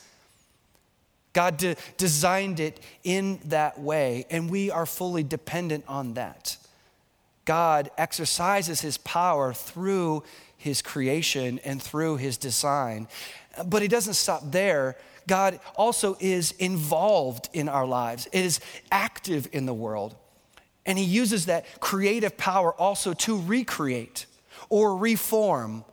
God 1.34 1.58
de- 1.58 1.76
designed 1.98 2.62
it 2.62 2.80
in 3.04 3.42
that 3.44 3.78
way, 3.78 4.26
and 4.30 4.50
we 4.50 4.72
are 4.72 4.86
fully 4.86 5.24
dependent 5.24 5.84
on 5.90 6.14
that. 6.14 6.56
God 7.46 7.90
exercises 7.98 8.82
his 8.82 8.98
power 9.00 9.54
through 9.54 10.24
his 10.58 10.82
creation 10.82 11.60
and 11.64 11.82
through 11.82 12.18
his 12.18 12.38
design. 12.38 13.08
But 13.66 13.82
he 13.82 13.88
doesn't 13.88 14.14
stop 14.14 14.52
there. 14.52 14.96
God 15.28 15.60
also 15.76 16.18
is 16.20 16.52
involved 16.54 17.50
in 17.54 17.68
our 17.70 17.86
lives, 17.86 18.28
it 18.32 18.46
is 18.46 18.60
active 18.92 19.48
in 19.52 19.66
the 19.66 19.74
world. 19.74 20.16
And 20.84 20.98
he 20.98 21.06
uses 21.06 21.46
that 21.46 21.80
creative 21.80 22.38
power 22.38 22.74
also 22.74 23.14
to 23.14 23.40
recreate 23.40 24.26
or 24.70 24.98
reform 24.98 25.86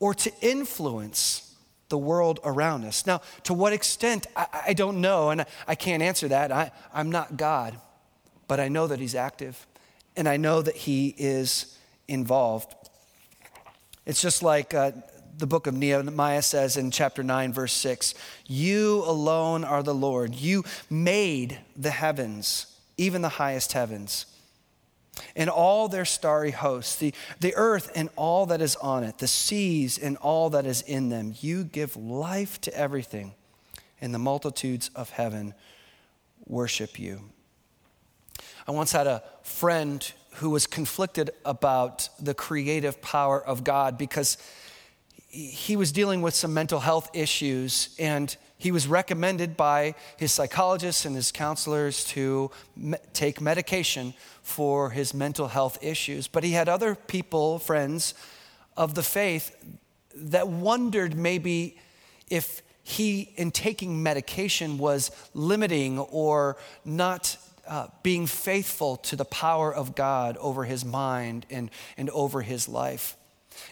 or 0.00 0.12
to 0.14 0.32
influence 0.40 1.54
the 1.88 1.98
world 1.98 2.40
around 2.44 2.84
us. 2.84 3.06
Now, 3.06 3.20
to 3.44 3.54
what 3.54 3.72
extent, 3.72 4.26
I, 4.34 4.46
I 4.68 4.72
don't 4.72 5.00
know, 5.00 5.30
and 5.30 5.46
I 5.68 5.76
can't 5.76 6.02
answer 6.02 6.26
that. 6.28 6.50
I, 6.50 6.72
I'm 6.92 7.10
not 7.10 7.36
God, 7.36 7.78
but 8.48 8.58
I 8.58 8.66
know 8.66 8.88
that 8.88 8.98
he's 8.98 9.14
active 9.14 9.66
and 10.16 10.28
I 10.28 10.36
know 10.36 10.62
that 10.62 10.76
He 10.76 11.14
is 11.16 11.78
involved. 12.08 12.74
It's 14.06 14.20
just 14.20 14.42
like 14.42 14.74
uh, 14.74 14.92
the 15.38 15.46
book 15.46 15.66
of 15.66 15.74
Nehemiah 15.74 16.42
says 16.42 16.76
in 16.76 16.90
chapter 16.90 17.22
9, 17.22 17.52
verse 17.52 17.72
6 17.72 18.14
You 18.46 19.02
alone 19.06 19.64
are 19.64 19.82
the 19.82 19.94
Lord. 19.94 20.34
You 20.34 20.64
made 20.90 21.58
the 21.76 21.90
heavens, 21.90 22.78
even 22.96 23.22
the 23.22 23.28
highest 23.30 23.72
heavens, 23.72 24.26
and 25.34 25.48
all 25.48 25.88
their 25.88 26.04
starry 26.04 26.50
hosts, 26.50 26.96
the, 26.96 27.14
the 27.40 27.54
earth 27.54 27.90
and 27.94 28.08
all 28.16 28.46
that 28.46 28.60
is 28.60 28.76
on 28.76 29.04
it, 29.04 29.18
the 29.18 29.28
seas 29.28 29.98
and 29.98 30.16
all 30.18 30.50
that 30.50 30.66
is 30.66 30.82
in 30.82 31.08
them. 31.08 31.34
You 31.40 31.64
give 31.64 31.96
life 31.96 32.60
to 32.62 32.76
everything, 32.76 33.34
and 34.00 34.12
the 34.12 34.18
multitudes 34.18 34.90
of 34.94 35.10
heaven 35.10 35.54
worship 36.46 36.98
you. 36.98 37.30
I 38.66 38.70
once 38.70 38.92
had 38.92 39.06
a 39.06 39.22
friend 39.42 40.10
who 40.36 40.48
was 40.48 40.66
conflicted 40.66 41.30
about 41.44 42.08
the 42.18 42.32
creative 42.32 43.02
power 43.02 43.44
of 43.44 43.62
God 43.62 43.98
because 43.98 44.38
he 45.28 45.76
was 45.76 45.92
dealing 45.92 46.22
with 46.22 46.34
some 46.34 46.54
mental 46.54 46.80
health 46.80 47.10
issues 47.12 47.94
and 47.98 48.34
he 48.56 48.72
was 48.72 48.86
recommended 48.86 49.54
by 49.56 49.94
his 50.16 50.32
psychologists 50.32 51.04
and 51.04 51.14
his 51.14 51.30
counselors 51.30 52.04
to 52.04 52.50
me- 52.74 52.96
take 53.12 53.40
medication 53.40 54.14
for 54.42 54.90
his 54.90 55.12
mental 55.12 55.48
health 55.48 55.76
issues. 55.82 56.26
But 56.26 56.44
he 56.44 56.52
had 56.52 56.66
other 56.66 56.94
people, 56.94 57.58
friends 57.58 58.14
of 58.78 58.94
the 58.94 59.02
faith, 59.02 59.54
that 60.14 60.48
wondered 60.48 61.14
maybe 61.14 61.76
if 62.30 62.62
he, 62.82 63.32
in 63.36 63.50
taking 63.50 64.02
medication, 64.02 64.78
was 64.78 65.10
limiting 65.34 65.98
or 65.98 66.56
not 66.84 67.36
uh, 67.68 67.88
being 68.02 68.26
faithful 68.26 68.96
to 68.96 69.16
the 69.16 69.24
power 69.24 69.74
of 69.74 69.94
God 69.94 70.36
over 70.38 70.64
his 70.64 70.84
mind 70.84 71.46
and, 71.50 71.70
and 71.96 72.10
over 72.10 72.42
his 72.42 72.68
life. 72.68 73.16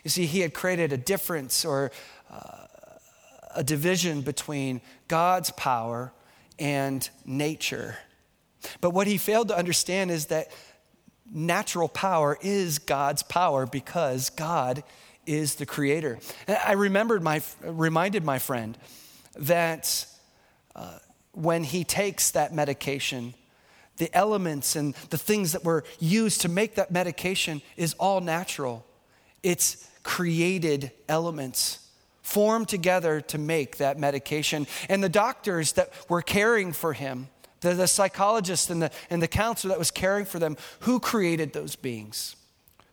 You 0.04 0.10
see, 0.10 0.26
he 0.26 0.40
had 0.40 0.54
created 0.54 0.92
a 0.92 0.96
difference 0.96 1.64
or 1.64 1.90
uh, 2.30 2.66
a 3.54 3.64
division 3.64 4.22
between 4.22 4.80
God's 5.08 5.50
power 5.50 6.12
and 6.58 7.08
nature. 7.24 7.96
But 8.80 8.90
what 8.90 9.06
he 9.06 9.18
failed 9.18 9.48
to 9.48 9.56
understand 9.56 10.10
is 10.10 10.26
that 10.26 10.48
natural 11.30 11.88
power 11.88 12.38
is 12.40 12.78
God's 12.78 13.22
power 13.22 13.66
because 13.66 14.30
God 14.30 14.84
is 15.26 15.56
the 15.56 15.66
creator. 15.66 16.18
And 16.46 16.58
I 16.64 16.72
remembered 16.72 17.22
my, 17.22 17.42
reminded 17.62 18.24
my 18.24 18.38
friend 18.38 18.76
that 19.36 20.06
uh, 20.74 20.98
when 21.32 21.64
he 21.64 21.84
takes 21.84 22.32
that 22.32 22.54
medication, 22.54 23.34
the 23.96 24.14
elements 24.16 24.76
and 24.76 24.94
the 25.10 25.18
things 25.18 25.52
that 25.52 25.64
were 25.64 25.84
used 25.98 26.40
to 26.42 26.48
make 26.48 26.74
that 26.76 26.90
medication 26.90 27.62
is 27.76 27.94
all 27.94 28.20
natural. 28.20 28.86
It's 29.42 29.88
created 30.02 30.90
elements 31.08 31.78
formed 32.22 32.68
together 32.68 33.20
to 33.20 33.38
make 33.38 33.76
that 33.76 33.98
medication. 33.98 34.66
And 34.88 35.02
the 35.02 35.08
doctors 35.08 35.72
that 35.72 35.92
were 36.08 36.22
caring 36.22 36.72
for 36.72 36.92
him, 36.92 37.28
the, 37.60 37.74
the 37.74 37.86
psychologist 37.86 38.70
and 38.70 38.82
the, 38.82 38.90
and 39.10 39.20
the 39.20 39.28
counselor 39.28 39.72
that 39.72 39.78
was 39.78 39.90
caring 39.90 40.24
for 40.24 40.38
them, 40.38 40.56
who 40.80 40.98
created 40.98 41.52
those 41.52 41.76
beings? 41.76 42.36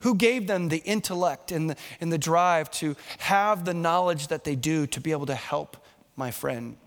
Who 0.01 0.15
gave 0.15 0.47
them 0.47 0.69
the 0.69 0.83
intellect 0.83 1.51
and 1.51 1.71
the, 1.71 1.75
and 2.01 2.11
the 2.11 2.17
drive 2.17 2.71
to 2.71 2.95
have 3.19 3.65
the 3.65 3.73
knowledge 3.73 4.27
that 4.27 4.43
they 4.43 4.55
do 4.55 4.87
to 4.87 5.01
be 5.01 5.11
able 5.11 5.25
to 5.27 5.35
help 5.35 5.77
my 6.15 6.31
friend? 6.31 6.77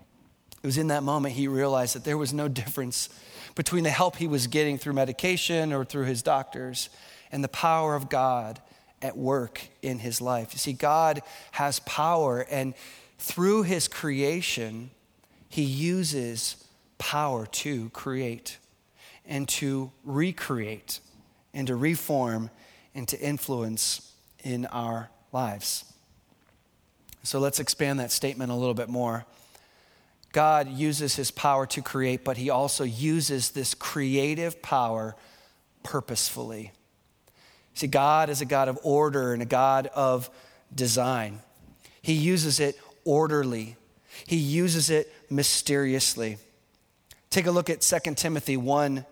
It 0.63 0.67
was 0.67 0.79
in 0.79 0.89
that 0.89 1.03
moment 1.03 1.35
he 1.35 1.49
realized 1.49 1.97
that 1.97 2.05
there 2.05 2.19
was 2.19 2.33
no 2.33 2.49
difference 2.49 3.09
between 3.55 3.85
the 3.85 3.91
help 3.91 4.17
he 4.17 4.29
was 4.29 4.47
getting 4.47 4.79
through 4.79 4.93
medication 4.93 5.73
or 5.73 5.85
through 5.85 6.05
his 6.05 6.23
doctors 6.23 6.89
and 7.31 7.43
the 7.43 7.49
power 7.49 7.95
of 7.95 8.09
God 8.09 8.61
at 9.03 9.17
work 9.17 9.61
in 9.83 9.99
his 9.99 10.21
life. 10.21 10.51
You 10.53 10.59
see, 10.59 10.73
God 10.73 11.23
has 11.53 11.81
power, 11.81 12.47
and 12.51 12.75
through 13.19 13.65
his 13.65 13.89
creation, 13.89 14.91
he 15.49 15.63
uses 15.63 16.65
power 16.99 17.47
to 17.47 17.91
create 17.91 18.59
and 19.27 19.49
to 19.49 19.91
recreate 20.05 21.01
and 21.53 21.67
to 21.67 21.75
reform 21.75 22.51
and 22.95 23.09
to 23.09 23.19
influence 23.19 24.13
in 24.45 24.67
our 24.67 25.11
lives. 25.33 25.85
So 27.25 27.39
let's 27.39 27.61
expand 27.61 28.01
that 28.01 28.13
statement 28.13 28.51
a 28.51 28.55
little 28.55 28.75
bit 28.75 28.89
more. 28.89 29.25
God 30.33 30.69
uses 30.69 31.17
his 31.17 31.31
power 31.31 31.67
to 31.67 31.83
create, 31.83 32.25
but 32.25 32.39
he 32.39 32.51
also 32.51 32.85
uses 32.85 33.51
this 33.51 33.75
creative 33.75 34.63
power 34.63 35.15
purposefully. 35.83 36.73
See, 37.75 37.87
God 37.87 38.31
is 38.31 38.41
a 38.41 38.47
God 38.47 38.69
of 38.69 38.79
order 38.83 39.33
and 39.33 39.43
a 39.43 39.47
God 39.47 39.89
of 39.95 40.31
design. 40.75 41.41
He 42.01 42.15
uses 42.15 42.61
it 42.61 42.79
orderly, 43.05 43.77
He 44.27 44.37
uses 44.37 44.91
it 44.91 45.13
mysteriously. 45.31 46.39
Take 47.31 47.47
a 47.47 47.51
look 47.51 47.71
at 47.71 47.81
2 47.81 48.15
Timothy 48.15 48.57
1 48.57 49.07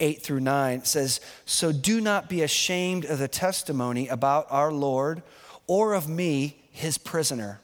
8 0.00 0.22
through 0.22 0.40
9. 0.40 0.78
It 0.78 0.86
says, 0.86 1.20
So 1.44 1.72
do 1.72 2.00
not 2.00 2.28
be 2.28 2.42
ashamed 2.42 3.04
of 3.04 3.18
the 3.18 3.28
testimony 3.28 4.08
about 4.08 4.46
our 4.48 4.72
Lord 4.72 5.22
or 5.66 5.94
of 5.94 6.08
me, 6.08 6.62
his 6.70 6.98
prisoner. 6.98 7.60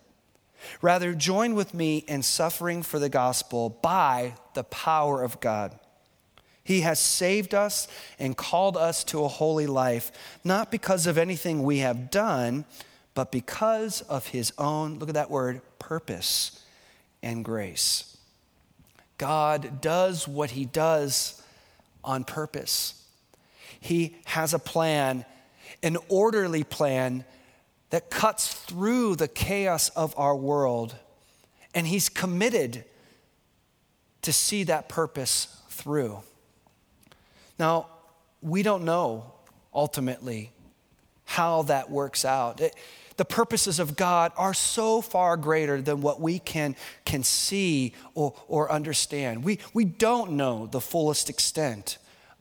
Rather, 0.82 1.14
join 1.14 1.54
with 1.54 1.74
me 1.74 1.98
in 2.08 2.22
suffering 2.22 2.82
for 2.82 2.98
the 2.98 3.08
gospel 3.08 3.70
by 3.70 4.34
the 4.54 4.64
power 4.64 5.22
of 5.22 5.40
God 5.40 5.78
he 6.64 6.80
has 6.80 6.98
saved 6.98 7.54
us 7.54 7.86
and 8.18 8.36
called 8.36 8.76
us 8.76 9.04
to 9.04 9.22
a 9.22 9.28
holy 9.28 9.66
life, 9.66 10.10
not 10.42 10.70
because 10.70 11.06
of 11.06 11.18
anything 11.18 11.62
we 11.62 11.78
have 11.78 12.10
done, 12.10 12.64
but 13.12 13.30
because 13.30 14.00
of 14.00 14.28
His 14.28 14.52
own, 14.56 14.98
look 14.98 15.10
at 15.10 15.14
that 15.14 15.30
word, 15.30 15.60
purpose 15.78 16.62
and 17.22 17.44
grace. 17.44 18.16
God 19.18 19.82
does 19.82 20.26
what 20.26 20.52
He 20.52 20.64
does 20.64 21.42
on 22.02 22.24
purpose. 22.24 23.04
He 23.78 24.16
has 24.24 24.54
a 24.54 24.58
plan, 24.58 25.26
an 25.82 25.98
orderly 26.08 26.64
plan 26.64 27.26
that 27.90 28.10
cuts 28.10 28.52
through 28.52 29.16
the 29.16 29.28
chaos 29.28 29.88
of 29.90 30.14
our 30.18 30.34
world, 30.34 30.94
and 31.74 31.86
He's 31.86 32.08
committed 32.08 32.84
to 34.22 34.32
see 34.32 34.64
that 34.64 34.88
purpose 34.88 35.60
through. 35.68 36.20
Now, 37.58 37.86
we 38.42 38.62
don't 38.62 38.84
know 38.84 39.32
ultimately 39.72 40.50
how 41.24 41.62
that 41.62 41.90
works 41.90 42.24
out. 42.24 42.60
It, 42.60 42.74
the 43.16 43.24
purposes 43.24 43.78
of 43.78 43.96
God 43.96 44.32
are 44.36 44.54
so 44.54 45.00
far 45.00 45.36
greater 45.36 45.80
than 45.80 46.00
what 46.00 46.20
we 46.20 46.38
can, 46.38 46.74
can 47.04 47.22
see 47.22 47.94
or, 48.14 48.34
or 48.48 48.72
understand. 48.72 49.44
We, 49.44 49.60
we 49.72 49.84
don't 49.84 50.32
know 50.32 50.66
the 50.66 50.80
fullest 50.80 51.30
extent 51.30 51.98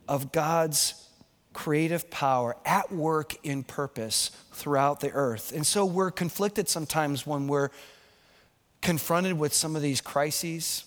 of 0.08 0.32
God's 0.32 1.08
creative 1.54 2.10
power 2.10 2.58
at 2.66 2.92
work 2.92 3.36
in 3.44 3.64
purpose 3.64 4.32
throughout 4.54 5.00
the 5.00 5.12
earth. 5.12 5.52
And 5.52 5.66
so 5.66 5.86
we're 5.86 6.12
conflicted 6.12 6.70
sometimes 6.70 7.26
when 7.26 7.48
we're 7.48 7.70
confronted 8.82 9.38
with 9.38 9.54
some 9.54 9.76
of 9.76 9.82
these 9.82 10.02
crises 10.02 10.86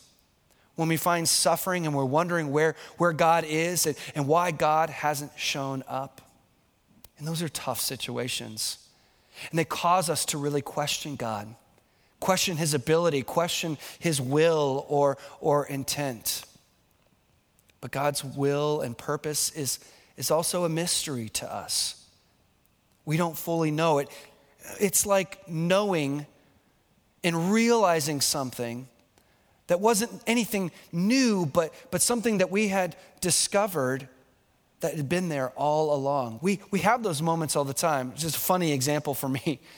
when 0.77 0.89
we 0.89 0.97
find 0.97 1.29
suffering 1.29 1.87
and 1.87 1.95
we're 1.95 2.05
wondering 2.05 2.53
where, 2.53 2.77
where 2.99 3.13
God 3.13 3.45
is 3.45 3.87
and, 3.87 3.97
and 4.15 4.29
why 4.29 4.51
God 4.51 4.91
hasn't 4.91 5.33
shown 5.37 5.83
up. 5.89 6.21
And 7.19 7.27
those 7.27 7.43
are 7.43 7.49
tough 7.49 7.81
situations. 7.81 8.79
And 9.51 9.59
they 9.59 9.65
cause 9.65 10.09
us 10.09 10.25
to 10.27 10.39
really 10.39 10.63
question 10.63 11.17
God, 11.17 11.55
question 12.21 12.59
his 12.59 12.75
ability, 12.75 13.23
question 13.23 13.79
his 13.99 14.21
will 14.21 14.85
or, 14.89 15.17
or 15.41 15.67
intent. 15.67 16.45
But 17.81 17.91
God's 17.91 18.23
will 18.23 18.83
and 18.83 18.97
purpose 18.97 19.51
is, 19.51 19.79
is 20.19 20.31
also 20.31 20.65
a 20.65 20.69
mystery 20.69 21.31
to 21.31 21.53
us. 21.53 22.06
We 23.07 23.17
don't 23.17 23.37
fully 23.39 23.71
know 23.71 23.99
it. 23.99 24.11
It's 24.79 25.07
like 25.07 25.49
knowing 25.49 26.27
and 27.25 27.51
realizing 27.51 28.21
something 28.21 28.89
that 29.69 29.81
wasn't 29.81 30.23
anything 30.27 30.71
new, 30.93 31.47
but, 31.47 31.73
but 31.91 32.03
something 32.03 32.39
that 32.39 32.51
we 32.51 32.69
had 32.69 32.95
discovered 33.21 34.09
that 34.81 34.95
had 34.95 35.09
been 35.09 35.29
there 35.29 35.51
all 35.51 35.95
along. 35.95 36.41
We, 36.43 36.61
we 36.71 36.81
have 36.81 37.03
those 37.03 37.23
moments 37.23 37.57
all 37.57 37.65
the 37.65 37.75
time. 37.75 38.11
It's 38.13 38.23
just 38.23 38.37
a 38.37 38.41
funny 38.41 38.73
example 38.73 39.15
for 39.15 39.29
me. 39.29 39.61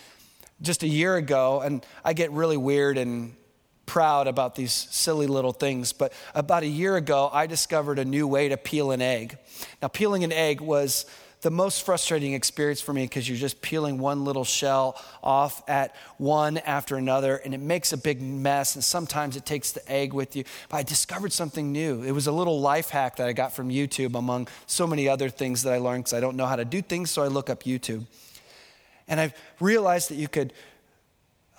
Just 0.61 0.83
a 0.83 0.89
year 0.89 1.15
ago, 1.15 1.61
and 1.61 1.87
I 2.05 2.15
get 2.15 2.33
really 2.33 2.57
weird 2.57 2.99
and 2.99 3.37
proud 3.87 4.27
about 4.27 4.57
these 4.57 4.73
silly 4.73 5.29
little 5.29 5.53
things, 5.53 5.93
but 5.93 6.13
about 6.35 6.65
a 6.65 6.67
year 6.67 6.97
ago, 6.97 7.31
I 7.33 7.47
discovered 7.47 8.01
a 8.01 8.05
new 8.05 8.27
way 8.27 8.49
to 8.49 8.57
peel 8.57 8.91
an 8.91 9.01
egg. 9.01 9.39
Now, 9.81 9.87
peeling 9.87 10.25
an 10.25 10.33
egg 10.33 10.61
was 10.61 11.07
the 11.41 11.51
most 11.51 11.85
frustrating 11.85 12.33
experience 12.33 12.81
for 12.81 12.93
me 12.93 13.05
because 13.05 13.29
you're 13.29 13.39
just 13.39 13.63
peeling 13.63 13.99
one 13.99 14.25
little 14.25 14.45
shell 14.45 15.01
off 15.23 15.63
at 15.69 15.95
one 16.17 16.59
after 16.59 16.97
another 16.97 17.37
and 17.37 17.55
it 17.55 17.61
makes 17.61 17.93
a 17.93 17.97
big 17.97 18.21
mess 18.21 18.75
and 18.75 18.83
sometimes 18.83 19.37
it 19.37 19.47
takes 19.47 19.73
the 19.73 19.91
egg 19.91 20.13
with 20.13 20.35
you. 20.35 20.45
But 20.69 20.79
i 20.79 20.83
discovered 20.83 21.33
something 21.33 21.73
new. 21.73 22.03
It 22.03 22.13
was 22.13 22.27
a 22.27 22.33
little 22.33 22.61
life 22.61 22.91
hack 22.91 23.17
that 23.17 23.29
i 23.29 23.33
got 23.33 23.53
from 23.53 23.69
youtube 23.69 24.17
among 24.19 24.49
so 24.67 24.87
many 24.87 25.09
other 25.09 25.29
things 25.29 25.63
that 25.63 25.73
i 25.73 25.79
learned 25.79 26.05
because 26.05 26.15
i 26.15 26.21
don't 26.21 26.37
know 26.37 26.47
how 26.47 26.57
to 26.57 26.65
do 26.65 26.83
things 26.83 27.11
so 27.11 27.23
i 27.23 27.29
look 27.29 27.49
up 27.49 27.63
youtube. 27.63 28.05
And 29.07 29.21
i've 29.21 29.35
realized 29.61 30.11
that 30.11 30.17
you 30.17 30.29
could 30.29 30.53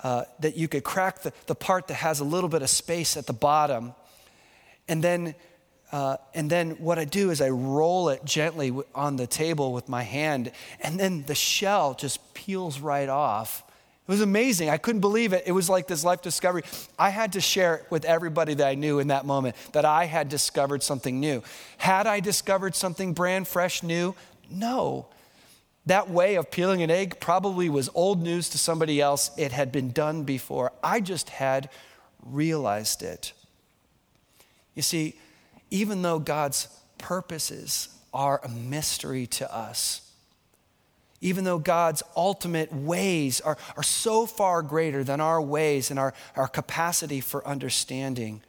uh, 0.02 0.24
that 0.38 0.56
you 0.56 0.66
could 0.66 0.82
crack 0.82 1.20
the, 1.20 1.32
the 1.46 1.54
part 1.54 1.88
that 1.88 1.94
has 1.94 2.20
a 2.20 2.24
little 2.24 2.48
bit 2.48 2.62
of 2.62 2.70
space 2.70 3.18
at 3.18 3.26
the 3.26 3.34
bottom 3.34 3.94
and 4.88 5.04
then 5.04 5.34
uh, 5.92 6.16
and 6.34 6.48
then 6.48 6.70
what 6.72 6.98
I 6.98 7.04
do 7.04 7.30
is 7.30 7.40
I 7.40 7.48
roll 7.48 8.10
it 8.10 8.24
gently 8.24 8.72
on 8.94 9.16
the 9.16 9.26
table 9.26 9.72
with 9.72 9.88
my 9.88 10.02
hand, 10.02 10.52
and 10.80 11.00
then 11.00 11.24
the 11.26 11.34
shell 11.34 11.94
just 11.94 12.32
peels 12.34 12.80
right 12.80 13.08
off, 13.08 13.64
It 14.06 14.12
was 14.12 14.20
amazing. 14.20 14.70
I 14.70 14.76
couldn't 14.76 15.02
believe 15.02 15.32
it. 15.32 15.44
It 15.46 15.52
was 15.52 15.68
like 15.68 15.86
this 15.86 16.02
life 16.02 16.22
discovery. 16.22 16.62
I 16.98 17.10
had 17.10 17.32
to 17.34 17.40
share 17.40 17.76
it 17.76 17.86
with 17.90 18.04
everybody 18.04 18.54
that 18.54 18.66
I 18.66 18.74
knew 18.74 18.98
in 18.98 19.08
that 19.08 19.24
moment 19.24 19.54
that 19.72 19.84
I 19.84 20.06
had 20.06 20.28
discovered 20.28 20.82
something 20.82 21.20
new. 21.20 21.42
Had 21.76 22.06
I 22.06 22.20
discovered 22.20 22.74
something 22.74 23.12
brand 23.12 23.46
fresh, 23.46 23.82
new? 23.82 24.14
No. 24.50 25.06
That 25.86 26.10
way 26.10 26.34
of 26.34 26.50
peeling 26.50 26.82
an 26.82 26.90
egg 26.90 27.20
probably 27.20 27.68
was 27.68 27.88
old 27.94 28.22
news 28.22 28.48
to 28.50 28.58
somebody 28.58 29.00
else. 29.00 29.30
It 29.36 29.52
had 29.52 29.70
been 29.70 29.92
done 29.92 30.24
before. 30.24 30.72
I 30.82 31.00
just 31.00 31.30
had 31.30 31.70
realized 32.24 33.02
it. 33.02 33.32
You 34.74 34.82
see, 34.82 35.14
even 35.70 36.02
though 36.02 36.18
God's 36.18 36.68
purposes 36.98 37.88
are 38.12 38.40
a 38.42 38.48
mystery 38.48 39.26
to 39.26 39.54
us, 39.54 40.10
even 41.20 41.44
though 41.44 41.58
God's 41.58 42.02
ultimate 42.16 42.72
ways 42.72 43.40
are, 43.40 43.58
are 43.76 43.82
so 43.82 44.26
far 44.26 44.62
greater 44.62 45.04
than 45.04 45.20
our 45.20 45.40
ways 45.40 45.90
and 45.90 45.98
our, 45.98 46.14
our 46.34 46.48
capacity 46.48 47.20
for 47.20 47.46
understanding, 47.46 48.42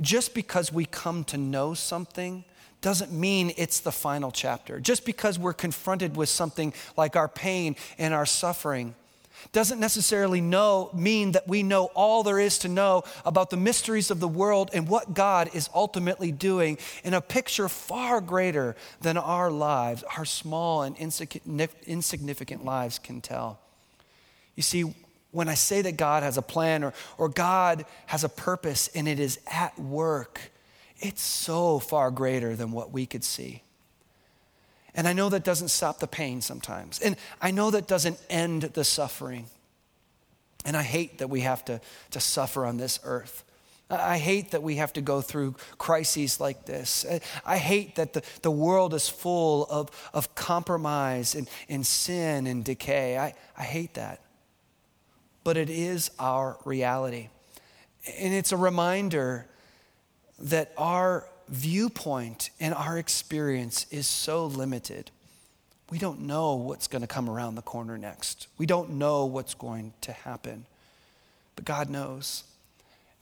just 0.00 0.34
because 0.34 0.72
we 0.72 0.86
come 0.86 1.24
to 1.24 1.36
know 1.36 1.74
something 1.74 2.44
doesn't 2.80 3.12
mean 3.12 3.52
it's 3.56 3.80
the 3.80 3.92
final 3.92 4.30
chapter. 4.30 4.80
Just 4.80 5.06
because 5.06 5.38
we're 5.38 5.54
confronted 5.54 6.16
with 6.16 6.28
something 6.28 6.74
like 6.96 7.16
our 7.16 7.28
pain 7.28 7.76
and 7.96 8.12
our 8.12 8.26
suffering 8.26 8.94
doesn't 9.52 9.80
necessarily 9.80 10.40
know, 10.40 10.90
mean 10.94 11.32
that 11.32 11.46
we 11.48 11.62
know 11.62 11.86
all 11.94 12.22
there 12.22 12.38
is 12.38 12.58
to 12.58 12.68
know 12.68 13.04
about 13.24 13.50
the 13.50 13.56
mysteries 13.56 14.10
of 14.10 14.20
the 14.20 14.28
world 14.28 14.70
and 14.72 14.88
what 14.88 15.14
God 15.14 15.50
is 15.54 15.68
ultimately 15.74 16.32
doing 16.32 16.78
in 17.04 17.14
a 17.14 17.20
picture 17.20 17.68
far 17.68 18.20
greater 18.20 18.76
than 19.00 19.16
our 19.16 19.50
lives, 19.50 20.02
our 20.16 20.24
small 20.24 20.82
and 20.82 20.96
insignificant 20.96 22.64
lives 22.64 22.98
can 22.98 23.20
tell. 23.20 23.58
You 24.56 24.62
see, 24.62 24.94
when 25.30 25.48
I 25.48 25.54
say 25.54 25.82
that 25.82 25.96
God 25.96 26.22
has 26.22 26.38
a 26.38 26.42
plan 26.42 26.84
or, 26.84 26.94
or 27.18 27.28
God 27.28 27.84
has 28.06 28.24
a 28.24 28.28
purpose 28.28 28.88
and 28.94 29.08
it 29.08 29.18
is 29.18 29.40
at 29.50 29.78
work, 29.78 30.40
it's 30.98 31.22
so 31.22 31.80
far 31.80 32.10
greater 32.10 32.54
than 32.54 32.70
what 32.70 32.92
we 32.92 33.04
could 33.04 33.24
see. 33.24 33.62
And 34.94 35.08
I 35.08 35.12
know 35.12 35.28
that 35.28 35.44
doesn't 35.44 35.68
stop 35.68 35.98
the 35.98 36.06
pain 36.06 36.40
sometimes. 36.40 37.00
And 37.00 37.16
I 37.42 37.50
know 37.50 37.70
that 37.70 37.88
doesn't 37.88 38.20
end 38.30 38.62
the 38.62 38.84
suffering. 38.84 39.46
And 40.64 40.76
I 40.76 40.82
hate 40.82 41.18
that 41.18 41.28
we 41.28 41.40
have 41.40 41.64
to, 41.66 41.80
to 42.10 42.20
suffer 42.20 42.64
on 42.64 42.76
this 42.76 43.00
earth. 43.04 43.44
I 43.90 44.18
hate 44.18 44.52
that 44.52 44.62
we 44.62 44.76
have 44.76 44.92
to 44.94 45.02
go 45.02 45.20
through 45.20 45.56
crises 45.76 46.40
like 46.40 46.64
this. 46.64 47.04
I 47.44 47.58
hate 47.58 47.96
that 47.96 48.14
the, 48.14 48.22
the 48.42 48.50
world 48.50 48.94
is 48.94 49.08
full 49.08 49.66
of, 49.66 49.90
of 50.14 50.34
compromise 50.34 51.34
and, 51.34 51.48
and 51.68 51.86
sin 51.86 52.46
and 52.46 52.64
decay. 52.64 53.18
I, 53.18 53.34
I 53.58 53.62
hate 53.62 53.94
that. 53.94 54.20
But 55.42 55.58
it 55.58 55.68
is 55.68 56.10
our 56.18 56.56
reality. 56.64 57.28
And 58.18 58.32
it's 58.32 58.52
a 58.52 58.56
reminder 58.56 59.46
that 60.38 60.72
our 60.78 61.26
viewpoint 61.48 62.50
and 62.60 62.74
our 62.74 62.98
experience 62.98 63.86
is 63.90 64.06
so 64.06 64.46
limited. 64.46 65.10
We 65.90 65.98
don't 65.98 66.20
know 66.22 66.54
what's 66.54 66.88
going 66.88 67.02
to 67.02 67.08
come 67.08 67.28
around 67.28 67.54
the 67.54 67.62
corner 67.62 67.98
next. 67.98 68.48
We 68.58 68.66
don't 68.66 68.90
know 68.90 69.26
what's 69.26 69.54
going 69.54 69.92
to 70.02 70.12
happen. 70.12 70.66
But 71.56 71.64
God 71.64 71.90
knows. 71.90 72.44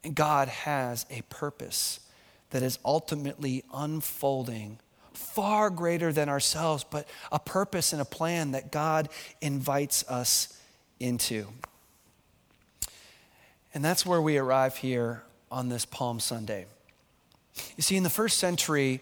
And 0.04 0.14
God 0.14 0.48
has 0.48 1.06
a 1.10 1.22
purpose 1.22 2.00
that 2.50 2.62
is 2.62 2.78
ultimately 2.84 3.64
unfolding 3.72 4.78
far 5.12 5.70
greater 5.70 6.12
than 6.12 6.28
ourselves, 6.28 6.84
but 6.84 7.06
a 7.30 7.38
purpose 7.38 7.92
and 7.92 8.00
a 8.00 8.06
plan 8.06 8.52
that 8.52 8.72
God 8.72 9.08
invites 9.40 10.08
us 10.08 10.58
into. 10.98 11.46
And 13.74 13.84
that's 13.84 14.04
where 14.04 14.20
we 14.20 14.36
arrive 14.36 14.76
here 14.76 15.22
on 15.50 15.68
this 15.68 15.84
Palm 15.84 16.20
Sunday. 16.20 16.66
You 17.76 17.82
see, 17.82 17.96
in 17.96 18.02
the 18.02 18.10
first 18.10 18.38
century, 18.38 19.00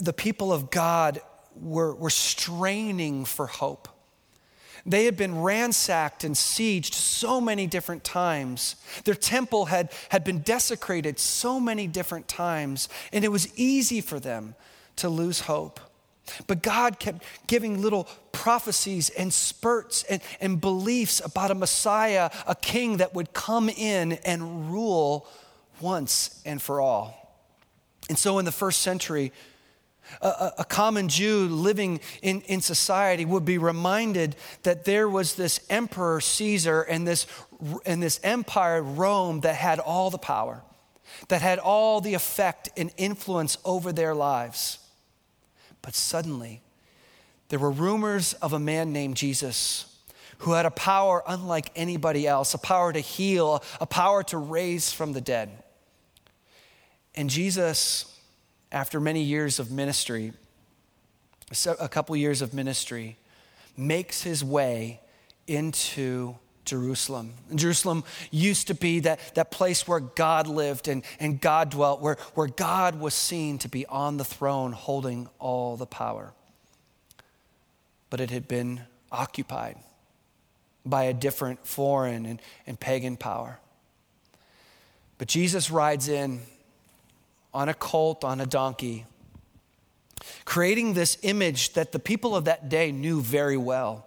the 0.00 0.12
people 0.12 0.52
of 0.52 0.70
God 0.70 1.20
were, 1.60 1.94
were 1.94 2.10
straining 2.10 3.24
for 3.24 3.46
hope. 3.46 3.88
They 4.86 5.04
had 5.04 5.16
been 5.16 5.42
ransacked 5.42 6.24
and 6.24 6.34
sieged 6.34 6.94
so 6.94 7.40
many 7.40 7.66
different 7.66 8.02
times. 8.02 8.76
Their 9.04 9.14
temple 9.14 9.66
had, 9.66 9.92
had 10.08 10.24
been 10.24 10.40
desecrated 10.40 11.18
so 11.18 11.60
many 11.60 11.86
different 11.86 12.28
times, 12.28 12.88
and 13.12 13.24
it 13.24 13.28
was 13.28 13.52
easy 13.58 14.00
for 14.00 14.18
them 14.18 14.54
to 14.96 15.08
lose 15.08 15.40
hope. 15.40 15.80
But 16.46 16.62
God 16.62 16.98
kept 16.98 17.24
giving 17.46 17.82
little 17.82 18.04
prophecies 18.32 19.10
and 19.10 19.32
spurts 19.32 20.04
and, 20.04 20.22
and 20.40 20.60
beliefs 20.60 21.20
about 21.24 21.50
a 21.50 21.54
Messiah, 21.54 22.30
a 22.46 22.54
king 22.54 22.98
that 22.98 23.14
would 23.14 23.32
come 23.32 23.68
in 23.68 24.12
and 24.24 24.70
rule 24.72 25.26
once 25.80 26.40
and 26.46 26.62
for 26.62 26.80
all. 26.80 27.19
And 28.10 28.18
so 28.18 28.40
in 28.40 28.44
the 28.44 28.50
first 28.50 28.80
century, 28.80 29.30
a, 30.20 30.50
a, 30.58 30.64
common 30.64 31.08
Jew 31.08 31.46
living 31.46 32.00
in, 32.22 32.40
in 32.40 32.60
society 32.60 33.24
would 33.24 33.44
be 33.44 33.56
reminded 33.56 34.34
that 34.64 34.84
there 34.84 35.08
was 35.08 35.36
this 35.36 35.60
emperor 35.70 36.20
Caesar 36.20 36.82
and 36.82 37.06
this, 37.06 37.24
and 37.86 38.02
this 38.02 38.18
empire 38.24 38.82
Rome 38.82 39.42
that 39.42 39.54
had 39.54 39.78
all 39.78 40.10
the 40.10 40.18
power, 40.18 40.64
that 41.28 41.40
had 41.40 41.60
all 41.60 42.00
the 42.00 42.14
effect 42.14 42.68
and 42.76 42.90
influence 42.96 43.58
over 43.64 43.92
their 43.92 44.12
lives. 44.12 44.80
But 45.80 45.94
suddenly, 45.94 46.62
there 47.48 47.60
were 47.60 47.70
rumors 47.70 48.32
of 48.32 48.52
a 48.52 48.58
man 48.58 48.92
named 48.92 49.16
Jesus 49.16 49.86
who 50.38 50.54
had 50.54 50.66
a 50.66 50.72
power 50.72 51.22
unlike 51.28 51.70
anybody 51.76 52.26
else, 52.26 52.54
a 52.54 52.58
power 52.58 52.92
to 52.92 52.98
heal, 52.98 53.62
a 53.80 53.86
power 53.86 54.24
to 54.24 54.36
raise 54.36 54.92
from 54.92 55.12
the 55.12 55.20
dead. 55.20 55.62
And 57.20 57.28
Jesus, 57.28 58.18
after 58.72 58.98
many 58.98 59.20
years 59.20 59.58
of 59.58 59.70
ministry, 59.70 60.32
a 61.66 61.86
couple 61.86 62.16
years 62.16 62.40
of 62.40 62.54
ministry, 62.54 63.18
makes 63.76 64.22
his 64.22 64.42
way 64.42 65.02
into 65.46 66.36
Jerusalem. 66.64 67.34
And 67.50 67.58
Jerusalem 67.58 68.04
used 68.30 68.68
to 68.68 68.74
be 68.74 69.00
that, 69.00 69.20
that 69.34 69.50
place 69.50 69.86
where 69.86 70.00
God 70.00 70.46
lived 70.46 70.88
and, 70.88 71.02
and 71.18 71.38
God 71.38 71.68
dwelt, 71.68 72.00
where, 72.00 72.16
where 72.32 72.46
God 72.46 72.98
was 72.98 73.12
seen 73.12 73.58
to 73.58 73.68
be 73.68 73.84
on 73.84 74.16
the 74.16 74.24
throne 74.24 74.72
holding 74.72 75.28
all 75.38 75.76
the 75.76 75.84
power. 75.84 76.32
But 78.08 78.20
it 78.20 78.30
had 78.30 78.48
been 78.48 78.80
occupied 79.12 79.76
by 80.86 81.04
a 81.04 81.12
different 81.12 81.66
foreign 81.66 82.24
and, 82.24 82.40
and 82.66 82.80
pagan 82.80 83.18
power. 83.18 83.58
But 85.18 85.28
Jesus 85.28 85.70
rides 85.70 86.08
in 86.08 86.40
on 87.52 87.68
a 87.68 87.74
colt, 87.74 88.24
on 88.24 88.40
a 88.40 88.46
donkey, 88.46 89.06
creating 90.44 90.94
this 90.94 91.18
image 91.22 91.72
that 91.74 91.92
the 91.92 91.98
people 91.98 92.36
of 92.36 92.44
that 92.44 92.68
day 92.68 92.92
knew 92.92 93.20
very 93.20 93.56
well. 93.56 94.06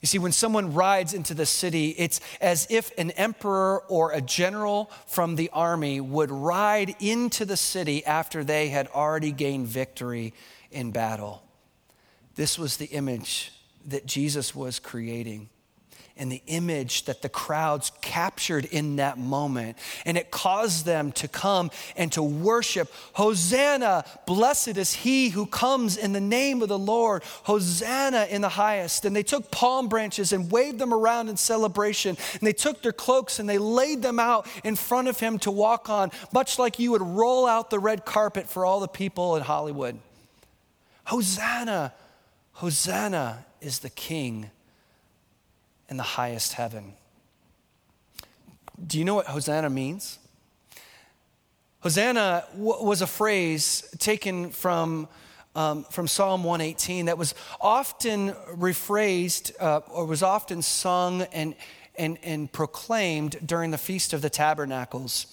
You 0.00 0.06
see, 0.06 0.18
when 0.18 0.32
someone 0.32 0.74
rides 0.74 1.14
into 1.14 1.32
the 1.32 1.46
city, 1.46 1.90
it's 1.90 2.20
as 2.40 2.66
if 2.68 2.90
an 2.98 3.12
emperor 3.12 3.84
or 3.88 4.10
a 4.10 4.20
general 4.20 4.90
from 5.06 5.36
the 5.36 5.48
army 5.52 6.00
would 6.00 6.30
ride 6.30 6.96
into 6.98 7.44
the 7.44 7.56
city 7.56 8.04
after 8.04 8.42
they 8.42 8.68
had 8.68 8.88
already 8.88 9.30
gained 9.30 9.68
victory 9.68 10.34
in 10.72 10.90
battle. 10.90 11.44
This 12.34 12.58
was 12.58 12.78
the 12.78 12.86
image 12.86 13.52
that 13.86 14.04
Jesus 14.04 14.56
was 14.56 14.80
creating 14.80 15.50
and 16.16 16.30
the 16.30 16.42
image 16.46 17.04
that 17.04 17.22
the 17.22 17.28
crowds 17.28 17.90
captured 18.00 18.66
in 18.66 18.96
that 18.96 19.18
moment. 19.18 19.78
And 20.04 20.16
it 20.16 20.30
caused 20.30 20.84
them 20.84 21.12
to 21.12 21.28
come 21.28 21.70
and 21.96 22.12
to 22.12 22.22
worship 22.22 22.92
Hosanna, 23.14 24.04
blessed 24.26 24.76
is 24.76 24.94
he 24.94 25.30
who 25.30 25.46
comes 25.46 25.96
in 25.96 26.12
the 26.12 26.20
name 26.20 26.62
of 26.62 26.68
the 26.68 26.78
Lord, 26.78 27.22
Hosanna 27.44 28.26
in 28.30 28.42
the 28.42 28.48
highest. 28.50 29.04
And 29.04 29.14
they 29.16 29.22
took 29.22 29.50
palm 29.50 29.88
branches 29.88 30.32
and 30.32 30.50
waved 30.50 30.78
them 30.78 30.92
around 30.92 31.28
in 31.28 31.36
celebration. 31.36 32.16
And 32.32 32.40
they 32.40 32.52
took 32.52 32.82
their 32.82 32.92
cloaks 32.92 33.38
and 33.38 33.48
they 33.48 33.58
laid 33.58 34.02
them 34.02 34.18
out 34.18 34.46
in 34.64 34.76
front 34.76 35.08
of 35.08 35.18
him 35.18 35.38
to 35.40 35.50
walk 35.50 35.88
on, 35.88 36.10
much 36.32 36.58
like 36.58 36.78
you 36.78 36.90
would 36.92 37.02
roll 37.02 37.46
out 37.46 37.70
the 37.70 37.78
red 37.78 38.04
carpet 38.04 38.48
for 38.48 38.64
all 38.64 38.80
the 38.80 38.88
people 38.88 39.36
in 39.36 39.42
Hollywood. 39.42 39.98
Hosanna, 41.04 41.92
Hosanna 42.52 43.44
is 43.60 43.80
the 43.80 43.90
king 43.90 44.50
in 45.92 45.98
the 45.98 46.02
highest 46.02 46.54
heaven. 46.54 46.94
Do 48.84 48.98
you 48.98 49.04
know 49.04 49.14
what 49.14 49.26
Hosanna 49.26 49.68
means? 49.68 50.18
Hosanna 51.80 52.44
w- 52.52 52.82
was 52.82 53.02
a 53.02 53.06
phrase 53.06 53.94
taken 53.98 54.52
from, 54.52 55.06
um, 55.54 55.84
from 55.90 56.08
Psalm 56.08 56.44
118 56.44 57.06
that 57.06 57.18
was 57.18 57.34
often 57.60 58.30
rephrased 58.54 59.52
uh, 59.60 59.80
or 59.90 60.06
was 60.06 60.22
often 60.22 60.62
sung 60.62 61.22
and, 61.34 61.54
and, 61.96 62.16
and 62.22 62.50
proclaimed 62.50 63.36
during 63.44 63.70
the 63.70 63.76
Feast 63.76 64.14
of 64.14 64.22
the 64.22 64.30
Tabernacles. 64.30 65.26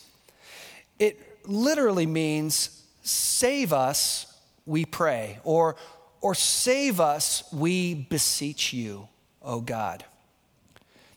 It 1.00 1.48
literally 1.48 2.06
means, 2.06 2.84
Save 3.02 3.72
us, 3.72 4.38
we 4.66 4.84
pray, 4.84 5.40
or, 5.46 5.78
or 6.20 6.36
save 6.36 7.00
us, 7.00 7.46
we 7.54 7.94
beseech 7.94 8.74
you, 8.74 9.08
O 9.42 9.62
God. 9.62 10.04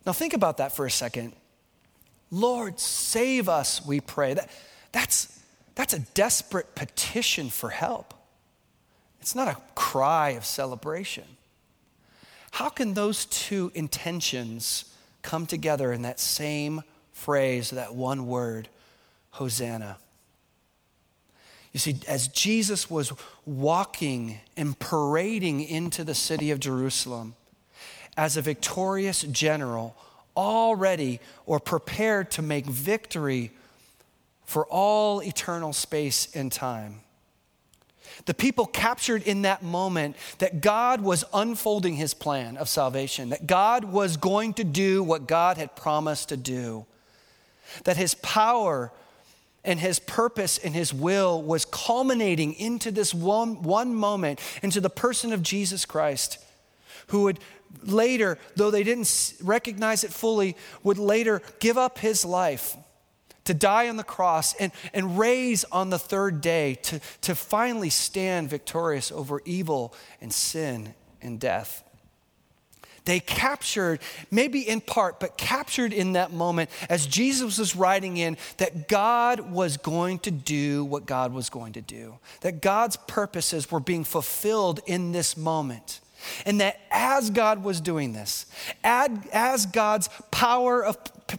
Now, 0.04 0.12
think 0.12 0.34
about 0.34 0.56
that 0.56 0.74
for 0.74 0.86
a 0.86 0.90
second. 0.90 1.32
Lord, 2.30 2.80
save 2.80 3.48
us, 3.48 3.84
we 3.84 4.00
pray. 4.00 4.34
That, 4.34 4.50
that's, 4.90 5.38
that's 5.74 5.94
a 5.94 6.00
desperate 6.00 6.74
petition 6.74 7.50
for 7.50 7.70
help. 7.70 8.14
It's 9.20 9.34
not 9.34 9.48
a 9.48 9.56
cry 9.74 10.30
of 10.30 10.44
celebration. 10.44 11.24
How 12.52 12.68
can 12.68 12.94
those 12.94 13.26
two 13.26 13.70
intentions 13.74 14.84
come 15.22 15.46
together 15.46 15.92
in 15.92 16.02
that 16.02 16.18
same 16.18 16.82
phrase, 17.12 17.70
that 17.70 17.94
one 17.94 18.26
word, 18.26 18.68
Hosanna? 19.30 19.98
You 21.72 21.80
see, 21.80 21.96
as 22.06 22.28
Jesus 22.28 22.90
was 22.90 23.12
walking 23.46 24.40
and 24.56 24.78
parading 24.78 25.62
into 25.62 26.04
the 26.04 26.14
city 26.14 26.50
of 26.50 26.60
Jerusalem 26.60 27.34
as 28.16 28.36
a 28.36 28.42
victorious 28.42 29.22
general, 29.22 29.96
already 30.36 31.20
or 31.46 31.60
prepared 31.60 32.30
to 32.32 32.42
make 32.42 32.66
victory 32.66 33.50
for 34.44 34.66
all 34.66 35.22
eternal 35.22 35.72
space 35.72 36.28
and 36.34 36.52
time. 36.52 37.00
The 38.26 38.34
people 38.34 38.66
captured 38.66 39.22
in 39.22 39.42
that 39.42 39.62
moment 39.62 40.16
that 40.38 40.60
God 40.60 41.00
was 41.00 41.24
unfolding 41.32 41.94
his 41.96 42.14
plan 42.14 42.56
of 42.56 42.68
salvation, 42.68 43.30
that 43.30 43.46
God 43.46 43.84
was 43.84 44.16
going 44.16 44.54
to 44.54 44.64
do 44.64 45.02
what 45.02 45.26
God 45.26 45.56
had 45.56 45.74
promised 45.74 46.28
to 46.28 46.36
do, 46.36 46.84
that 47.84 47.96
his 47.96 48.14
power 48.14 48.92
and 49.64 49.80
his 49.80 49.98
purpose 49.98 50.58
and 50.58 50.74
his 50.74 50.92
will 50.92 51.40
was 51.42 51.64
culminating 51.64 52.52
into 52.54 52.90
this 52.90 53.14
one, 53.14 53.62
one 53.62 53.94
moment, 53.94 54.40
into 54.62 54.80
the 54.80 54.90
person 54.90 55.32
of 55.32 55.42
Jesus 55.42 55.84
Christ, 55.84 56.38
who 57.08 57.22
would 57.22 57.38
later, 57.82 58.38
though 58.56 58.70
they 58.70 58.82
didn't 58.82 59.34
recognize 59.42 60.04
it 60.04 60.12
fully, 60.12 60.56
would 60.82 60.98
later 60.98 61.42
give 61.58 61.78
up 61.78 61.98
his 61.98 62.24
life 62.24 62.76
to 63.44 63.54
die 63.54 63.88
on 63.88 63.96
the 63.96 64.04
cross 64.04 64.54
and, 64.54 64.72
and 64.92 65.18
raise 65.18 65.64
on 65.64 65.90
the 65.90 65.98
third 65.98 66.40
day 66.40 66.76
to, 66.76 67.00
to 67.22 67.34
finally 67.34 67.90
stand 67.90 68.48
victorious 68.48 69.10
over 69.10 69.42
evil 69.44 69.94
and 70.20 70.32
sin 70.32 70.94
and 71.20 71.40
death. 71.40 71.82
They 73.04 73.18
captured, 73.18 73.98
maybe 74.30 74.60
in 74.60 74.80
part, 74.80 75.18
but 75.18 75.36
captured 75.36 75.92
in 75.92 76.12
that 76.12 76.32
moment 76.32 76.70
as 76.88 77.04
Jesus 77.04 77.58
was 77.58 77.74
riding 77.74 78.16
in, 78.16 78.36
that 78.58 78.86
God 78.86 79.40
was 79.50 79.76
going 79.76 80.20
to 80.20 80.30
do 80.30 80.84
what 80.84 81.04
God 81.04 81.32
was 81.32 81.50
going 81.50 81.72
to 81.72 81.80
do, 81.80 82.18
that 82.42 82.62
God's 82.62 82.96
purposes 82.96 83.70
were 83.72 83.80
being 83.80 84.04
fulfilled 84.04 84.78
in 84.86 85.10
this 85.10 85.36
moment. 85.36 86.00
And 86.46 86.60
that 86.60 86.80
as 86.90 87.30
God 87.30 87.62
was 87.62 87.80
doing 87.80 88.12
this, 88.12 88.46
as 88.84 89.66
God's 89.66 90.08
power 90.30 90.84
of 90.84 90.98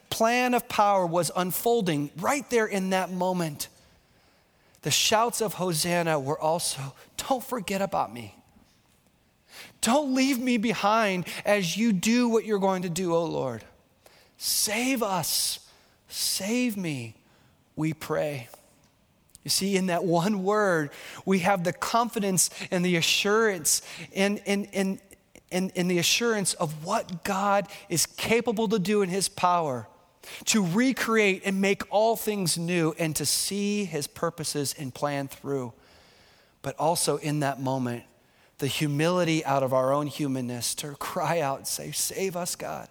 plan 0.09 0.53
of 0.53 0.67
power 0.67 1.05
was 1.05 1.31
unfolding 1.35 2.11
right 2.17 2.49
there 2.49 2.65
in 2.65 2.91
that 2.91 3.11
moment, 3.11 3.67
the 4.81 4.91
shouts 4.91 5.41
of 5.41 5.55
Hosanna 5.55 6.19
were 6.19 6.39
also, 6.39 6.93
don't 7.17 7.43
forget 7.43 7.81
about 7.81 8.13
me. 8.13 8.35
Don't 9.81 10.13
leave 10.13 10.39
me 10.39 10.57
behind 10.57 11.25
as 11.45 11.77
you 11.77 11.93
do 11.93 12.29
what 12.29 12.45
you're 12.45 12.59
going 12.59 12.83
to 12.83 12.89
do, 12.89 13.13
O 13.13 13.25
Lord. 13.25 13.63
Save 14.37 15.03
us. 15.03 15.59
Save 16.07 16.77
me, 16.77 17.15
we 17.75 17.93
pray. 17.93 18.47
You 19.43 19.49
see, 19.49 19.75
in 19.75 19.87
that 19.87 20.05
one 20.05 20.43
word, 20.43 20.89
we 21.25 21.39
have 21.39 21.63
the 21.63 21.73
confidence 21.73 22.49
and 22.71 22.83
the 22.83 22.95
assurance 22.95 23.81
and, 24.15 24.41
and, 24.45 24.67
and, 24.73 24.99
and, 25.51 25.71
and 25.75 25.91
the 25.91 25.99
assurance 25.99 26.53
of 26.53 26.85
what 26.85 27.23
God 27.23 27.67
is 27.89 28.05
capable 28.05 28.67
to 28.69 28.79
do 28.79 29.01
in 29.01 29.09
His 29.09 29.27
power 29.27 29.87
to 30.45 30.65
recreate 30.65 31.41
and 31.45 31.59
make 31.59 31.83
all 31.89 32.15
things 32.15 32.57
new 32.57 32.95
and 32.97 33.15
to 33.17 33.25
see 33.25 33.83
His 33.85 34.07
purposes 34.07 34.73
and 34.77 34.93
plan 34.93 35.27
through. 35.27 35.73
But 36.61 36.79
also 36.79 37.17
in 37.17 37.41
that 37.41 37.59
moment, 37.59 38.03
the 38.59 38.67
humility 38.67 39.43
out 39.43 39.63
of 39.63 39.73
our 39.73 39.91
own 39.91 40.07
humanness 40.07 40.73
to 40.75 40.91
cry 40.95 41.41
out 41.41 41.57
and 41.57 41.67
say, 41.67 41.91
Save 41.91 42.37
us, 42.37 42.55
God. 42.55 42.87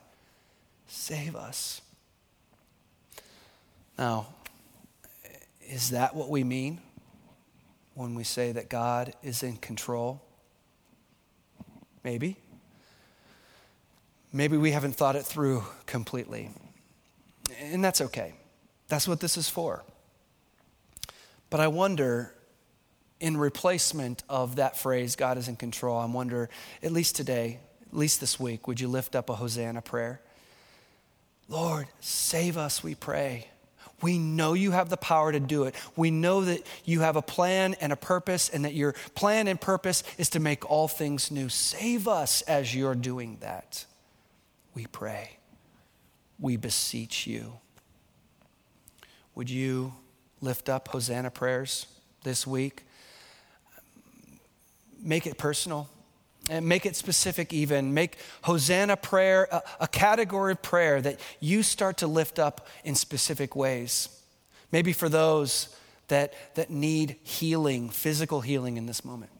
Save 0.86 1.34
us. 1.34 1.80
Now, 3.96 4.26
is 5.72 5.88
that 5.90 6.14
what 6.14 6.28
we 6.28 6.44
mean 6.44 6.82
when 7.94 8.14
we 8.14 8.24
say 8.24 8.52
that 8.52 8.68
God 8.68 9.14
is 9.22 9.42
in 9.42 9.56
control? 9.56 10.22
Maybe. 12.04 12.36
Maybe 14.34 14.58
we 14.58 14.72
haven't 14.72 14.94
thought 14.96 15.16
it 15.16 15.24
through 15.24 15.64
completely. 15.86 16.50
And 17.58 17.82
that's 17.82 18.02
okay. 18.02 18.34
That's 18.88 19.08
what 19.08 19.20
this 19.20 19.38
is 19.38 19.48
for. 19.48 19.82
But 21.48 21.60
I 21.60 21.68
wonder, 21.68 22.34
in 23.18 23.38
replacement 23.38 24.24
of 24.28 24.56
that 24.56 24.76
phrase, 24.76 25.16
God 25.16 25.38
is 25.38 25.48
in 25.48 25.56
control, 25.56 25.96
I 25.96 26.04
wonder, 26.04 26.50
at 26.82 26.92
least 26.92 27.16
today, 27.16 27.60
at 27.90 27.96
least 27.96 28.20
this 28.20 28.38
week, 28.38 28.68
would 28.68 28.78
you 28.78 28.88
lift 28.88 29.16
up 29.16 29.30
a 29.30 29.36
Hosanna 29.36 29.80
prayer? 29.80 30.20
Lord, 31.48 31.86
save 32.00 32.58
us, 32.58 32.84
we 32.84 32.94
pray. 32.94 33.48
We 34.02 34.18
know 34.18 34.52
you 34.52 34.72
have 34.72 34.88
the 34.90 34.96
power 34.96 35.32
to 35.32 35.40
do 35.40 35.64
it. 35.64 35.74
We 35.96 36.10
know 36.10 36.44
that 36.44 36.66
you 36.84 37.00
have 37.00 37.16
a 37.16 37.22
plan 37.22 37.74
and 37.80 37.92
a 37.92 37.96
purpose, 37.96 38.48
and 38.48 38.64
that 38.64 38.74
your 38.74 38.94
plan 39.14 39.48
and 39.48 39.60
purpose 39.60 40.02
is 40.18 40.28
to 40.30 40.40
make 40.40 40.68
all 40.70 40.88
things 40.88 41.30
new. 41.30 41.48
Save 41.48 42.08
us 42.08 42.42
as 42.42 42.74
you're 42.74 42.94
doing 42.94 43.38
that. 43.40 43.86
We 44.74 44.86
pray. 44.86 45.38
We 46.38 46.56
beseech 46.56 47.26
you. 47.26 47.54
Would 49.34 49.48
you 49.48 49.94
lift 50.40 50.68
up 50.68 50.88
Hosanna 50.88 51.30
prayers 51.30 51.86
this 52.24 52.46
week? 52.46 52.82
Make 55.00 55.26
it 55.26 55.38
personal 55.38 55.88
and 56.52 56.68
make 56.68 56.84
it 56.84 56.94
specific 56.94 57.54
even. 57.54 57.94
Make 57.94 58.18
hosanna 58.42 58.98
prayer 58.98 59.48
a, 59.50 59.62
a, 59.80 59.88
category 59.88 60.52
of 60.52 60.60
prayer 60.60 61.00
that 61.00 61.18
you 61.40 61.62
start 61.62 61.96
to 61.98 62.06
lift 62.06 62.38
up 62.38 62.68
in 62.84 62.94
specific 62.94 63.56
ways. 63.56 64.10
Maybe 64.70 64.92
for 64.92 65.08
those 65.08 65.74
that, 66.08 66.34
that 66.56 66.68
need 66.68 67.16
healing 67.22 67.88
physical 67.88 68.42
healing 68.42 68.76
in 68.76 68.84
this 68.84 69.02
moment. 69.02 69.30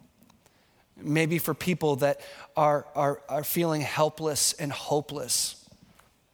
Maybe 0.96 1.37
for 1.37 1.53
people 1.53 1.96
that 1.96 2.22
are, 2.57 2.87
are, 2.94 3.20
are 3.29 3.44
feeling 3.44 3.83
helpless 3.83 4.55
and 4.55 4.72
hopeless 4.72 5.68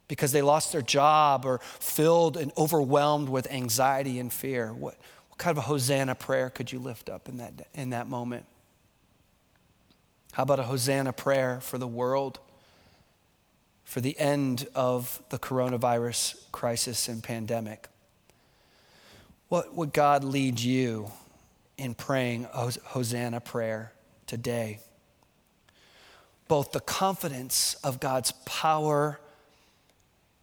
because 0.06 0.30
they 0.30 0.42
lost 0.42 0.70
their 0.70 0.82
job 0.82 1.44
or 1.44 1.58
filled 1.58 2.36
and 2.36 2.52
overwhelmed 2.56 3.28
with 3.28 3.50
anxiety 3.50 4.20
and 4.20 4.32
fear. 4.32 4.72
What, 4.72 4.96
what 5.28 5.38
kind 5.38 5.58
of 5.58 5.64
a 5.64 5.66
hosanna 5.66 6.14
prayer 6.14 6.50
could 6.50 6.70
you 6.70 6.78
lift 6.78 7.08
up 7.10 7.28
in 7.28 7.38
that, 7.38 7.66
in 7.74 7.90
that 7.90 8.06
moment 8.06 8.46
how 10.32 10.42
about 10.42 10.60
a 10.60 10.64
Hosanna 10.64 11.12
prayer 11.12 11.60
for 11.60 11.78
the 11.78 11.86
world, 11.86 12.38
for 13.84 14.00
the 14.00 14.18
end 14.18 14.68
of 14.74 15.22
the 15.30 15.38
coronavirus 15.38 16.40
crisis 16.52 17.08
and 17.08 17.22
pandemic? 17.22 17.88
What 19.48 19.74
would 19.74 19.92
God 19.92 20.24
lead 20.24 20.60
you 20.60 21.10
in 21.76 21.94
praying 21.94 22.46
a 22.52 22.70
Hosanna 22.84 23.40
prayer 23.40 23.92
today? 24.26 24.80
Both 26.46 26.72
the 26.72 26.80
confidence 26.80 27.74
of 27.82 28.00
God's 28.00 28.32
power 28.44 29.18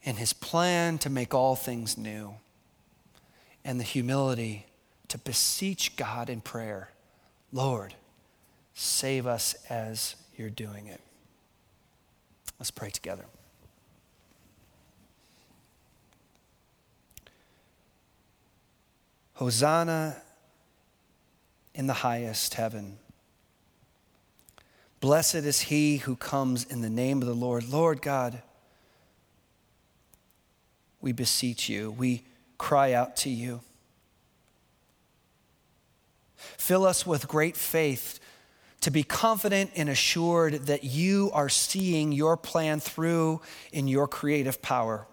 and 0.06 0.18
his 0.18 0.34
plan 0.34 0.98
to 1.00 1.10
make 1.10 1.34
all 1.34 1.56
things 1.56 1.98
new, 1.98 2.36
and 3.64 3.80
the 3.80 3.84
humility 3.84 4.66
to 5.08 5.18
beseech 5.18 5.96
God 5.96 6.30
in 6.30 6.42
prayer 6.42 6.90
Lord, 7.52 7.96
Save 8.76 9.26
us 9.26 9.56
as 9.70 10.18
you're 10.38 10.50
doing 10.50 10.88
it. 10.88 11.00
Let's 12.60 12.72
pray 12.72 12.90
together. 12.90 13.26
Hosanna 19.36 20.18
in 21.74 21.88
the 21.88 21.94
highest 21.94 22.54
heaven. 22.56 22.98
Blessed 25.00 25.36
is 25.36 25.62
he 25.62 25.98
who 25.98 26.18
comes 26.18 26.66
in 26.66 26.82
the 26.82 26.90
name 26.90 27.22
of 27.22 27.28
the 27.28 27.34
Lord. 27.34 27.70
Lord 27.70 28.02
God, 28.02 28.42
we 31.00 31.14
beseech 31.14 31.70
you, 31.70 31.92
we 31.92 32.24
cry 32.58 32.92
out 32.92 33.16
to 33.18 33.30
you. 33.30 33.62
Fill 36.36 36.86
us 36.86 37.06
with 37.06 37.28
great 37.28 37.56
faith 37.56 38.20
to 38.86 38.92
be 38.92 39.02
confident 39.02 39.72
and 39.76 39.90
assured 39.90 40.68
that 40.68 40.84
you 40.84 41.32
are 41.34 41.50
seeing 41.50 42.12
your 42.12 42.38
plan 42.38 42.80
through 42.80 43.42
in 43.72 43.88
your 43.88 44.08
creative 44.08 44.62
power. 44.62 45.08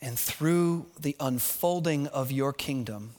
And 0.00 0.16
through 0.16 0.86
the 1.00 1.16
unfolding 1.18 2.06
of 2.06 2.30
your 2.30 2.52
kingdom, 2.52 3.14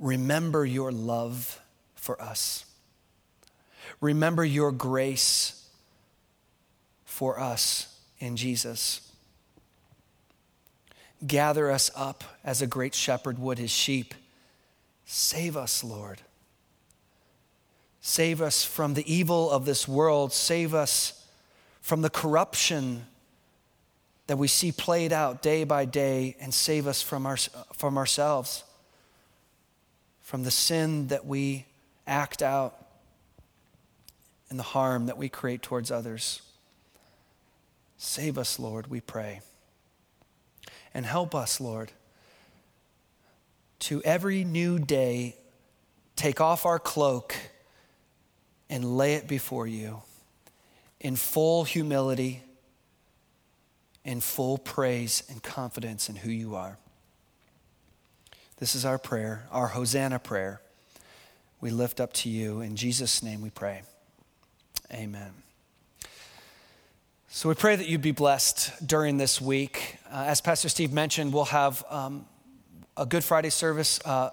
remember 0.00 0.66
your 0.66 0.90
love 0.90 1.60
for 1.94 2.20
us. 2.20 2.64
Remember 4.00 4.44
your 4.44 4.72
grace 4.72 5.68
for 7.04 7.38
us 7.38 7.96
in 8.18 8.36
Jesus. 8.36 9.08
Gather 11.24 11.70
us 11.70 11.92
up 11.94 12.24
as 12.42 12.60
a 12.60 12.66
great 12.66 12.96
shepherd 12.96 13.38
would 13.38 13.58
his 13.58 13.70
sheep. 13.70 14.14
Save 15.12 15.56
us, 15.56 15.82
Lord. 15.82 16.20
Save 18.00 18.40
us 18.40 18.62
from 18.62 18.94
the 18.94 19.12
evil 19.12 19.50
of 19.50 19.64
this 19.64 19.88
world. 19.88 20.32
Save 20.32 20.72
us 20.72 21.26
from 21.80 22.00
the 22.02 22.08
corruption 22.08 23.06
that 24.28 24.36
we 24.36 24.46
see 24.46 24.70
played 24.70 25.12
out 25.12 25.42
day 25.42 25.64
by 25.64 25.84
day, 25.84 26.36
and 26.38 26.54
save 26.54 26.86
us 26.86 27.02
from, 27.02 27.26
our, 27.26 27.36
from 27.72 27.98
ourselves, 27.98 28.62
from 30.20 30.44
the 30.44 30.50
sin 30.52 31.08
that 31.08 31.26
we 31.26 31.66
act 32.06 32.40
out 32.40 32.76
and 34.48 34.60
the 34.60 34.62
harm 34.62 35.06
that 35.06 35.18
we 35.18 35.28
create 35.28 35.60
towards 35.60 35.90
others. 35.90 36.40
Save 37.98 38.38
us, 38.38 38.60
Lord, 38.60 38.86
we 38.86 39.00
pray. 39.00 39.40
And 40.94 41.04
help 41.04 41.34
us, 41.34 41.60
Lord, 41.60 41.90
to 43.80 44.02
every 44.02 44.44
new 44.44 44.78
day 44.78 45.36
take 46.16 46.40
off 46.40 46.66
our 46.66 46.78
cloak 46.78 47.34
and 48.68 48.96
lay 48.96 49.14
it 49.14 49.26
before 49.26 49.66
you 49.66 50.02
in 51.00 51.16
full 51.16 51.64
humility, 51.64 52.42
in 54.04 54.20
full 54.20 54.58
praise 54.58 55.22
and 55.28 55.42
confidence 55.42 56.08
in 56.08 56.16
who 56.16 56.30
you 56.30 56.54
are. 56.54 56.78
This 58.58 58.74
is 58.74 58.84
our 58.84 58.98
prayer, 58.98 59.46
our 59.50 59.68
Hosanna 59.68 60.18
prayer. 60.18 60.60
We 61.60 61.70
lift 61.70 62.00
up 62.00 62.12
to 62.14 62.28
you. 62.28 62.60
In 62.60 62.76
Jesus' 62.76 63.22
name 63.22 63.40
we 63.40 63.50
pray. 63.50 63.82
Amen. 64.92 65.32
So 67.28 67.48
we 67.48 67.54
pray 67.54 67.76
that 67.76 67.88
you'd 67.88 68.02
be 68.02 68.12
blessed 68.12 68.86
during 68.86 69.16
this 69.16 69.40
week. 69.40 69.96
Uh, 70.10 70.24
as 70.26 70.40
Pastor 70.40 70.68
Steve 70.68 70.92
mentioned, 70.92 71.32
we'll 71.32 71.44
have 71.46 71.84
um, 71.88 72.26
a 73.00 73.06
Good 73.06 73.24
Friday 73.24 73.48
service 73.48 73.98
uh, 74.04 74.28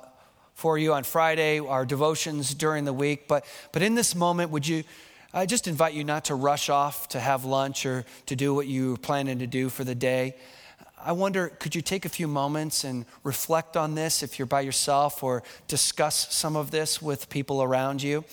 for 0.53 0.77
you 0.77 0.93
on 0.93 1.05
Friday, 1.05 1.61
our 1.61 1.85
devotions 1.85 2.53
during 2.53 2.83
the 2.83 2.91
week. 2.91 3.25
But, 3.25 3.45
but 3.71 3.81
in 3.81 3.95
this 3.95 4.13
moment, 4.13 4.51
would 4.51 4.67
you, 4.67 4.83
I 5.33 5.45
just 5.45 5.69
invite 5.69 5.93
you 5.93 6.03
not 6.03 6.25
to 6.25 6.35
rush 6.35 6.67
off 6.67 7.07
to 7.09 7.19
have 7.21 7.45
lunch 7.45 7.85
or 7.85 8.03
to 8.25 8.35
do 8.35 8.53
what 8.53 8.67
you 8.67 8.91
were 8.91 8.97
planning 8.97 9.39
to 9.39 9.47
do 9.47 9.69
for 9.69 9.85
the 9.85 9.95
day. 9.95 10.35
I 11.01 11.13
wonder, 11.13 11.47
could 11.47 11.75
you 11.75 11.81
take 11.81 12.03
a 12.03 12.09
few 12.09 12.27
moments 12.27 12.83
and 12.83 13.05
reflect 13.23 13.77
on 13.77 13.95
this 13.95 14.21
if 14.21 14.37
you're 14.37 14.45
by 14.45 14.61
yourself 14.61 15.23
or 15.23 15.43
discuss 15.69 16.35
some 16.35 16.57
of 16.57 16.69
this 16.69 17.01
with 17.01 17.29
people 17.29 17.63
around 17.63 18.03
you? 18.03 18.25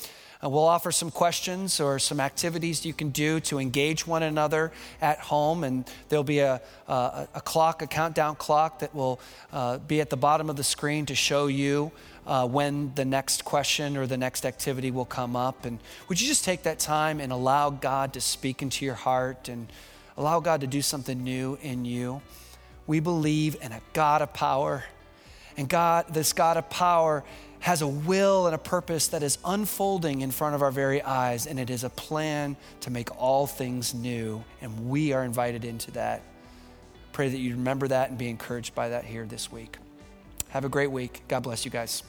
Uh, 0.44 0.48
we'll 0.48 0.64
offer 0.64 0.92
some 0.92 1.10
questions 1.10 1.80
or 1.80 1.98
some 1.98 2.20
activities 2.20 2.84
you 2.84 2.92
can 2.92 3.10
do 3.10 3.40
to 3.40 3.58
engage 3.58 4.06
one 4.06 4.22
another 4.22 4.72
at 5.00 5.18
home. 5.18 5.64
And 5.64 5.88
there'll 6.08 6.22
be 6.22 6.40
a, 6.40 6.60
a, 6.86 7.28
a 7.34 7.40
clock, 7.40 7.80
a 7.80 7.86
countdown 7.86 8.36
clock 8.36 8.80
that 8.80 8.94
will 8.94 9.20
uh, 9.52 9.78
be 9.78 10.00
at 10.00 10.10
the 10.10 10.16
bottom 10.16 10.50
of 10.50 10.56
the 10.56 10.64
screen 10.64 11.06
to 11.06 11.14
show 11.14 11.46
you 11.46 11.92
uh, 12.26 12.46
when 12.46 12.92
the 12.94 13.04
next 13.04 13.44
question 13.44 13.96
or 13.96 14.06
the 14.06 14.16
next 14.16 14.44
activity 14.44 14.90
will 14.90 15.04
come 15.04 15.34
up. 15.36 15.64
And 15.64 15.78
would 16.08 16.20
you 16.20 16.26
just 16.26 16.44
take 16.44 16.64
that 16.64 16.78
time 16.78 17.20
and 17.20 17.32
allow 17.32 17.70
God 17.70 18.12
to 18.14 18.20
speak 18.20 18.60
into 18.60 18.84
your 18.84 18.94
heart 18.94 19.48
and 19.48 19.68
allow 20.16 20.40
God 20.40 20.60
to 20.60 20.66
do 20.66 20.82
something 20.82 21.22
new 21.22 21.58
in 21.62 21.84
you? 21.84 22.20
We 22.86 23.00
believe 23.00 23.56
in 23.62 23.72
a 23.72 23.80
God 23.94 24.20
of 24.20 24.34
power. 24.34 24.84
And 25.56 25.68
God, 25.68 26.06
this 26.12 26.32
God 26.32 26.56
of 26.56 26.68
power, 26.68 27.24
has 27.64 27.80
a 27.80 27.88
will 27.88 28.44
and 28.44 28.54
a 28.54 28.58
purpose 28.58 29.08
that 29.08 29.22
is 29.22 29.38
unfolding 29.42 30.20
in 30.20 30.30
front 30.30 30.54
of 30.54 30.60
our 30.60 30.70
very 30.70 31.00
eyes, 31.00 31.46
and 31.46 31.58
it 31.58 31.70
is 31.70 31.82
a 31.82 31.88
plan 31.88 32.54
to 32.78 32.90
make 32.90 33.08
all 33.18 33.46
things 33.46 33.94
new, 33.94 34.44
and 34.60 34.90
we 34.90 35.14
are 35.14 35.24
invited 35.24 35.64
into 35.64 35.90
that. 35.90 36.20
Pray 37.12 37.30
that 37.30 37.38
you 37.38 37.52
remember 37.52 37.88
that 37.88 38.10
and 38.10 38.18
be 38.18 38.28
encouraged 38.28 38.74
by 38.74 38.90
that 38.90 39.06
here 39.06 39.24
this 39.24 39.50
week. 39.50 39.78
Have 40.50 40.66
a 40.66 40.68
great 40.68 40.90
week. 40.90 41.22
God 41.26 41.42
bless 41.42 41.64
you 41.64 41.70
guys. 41.70 42.02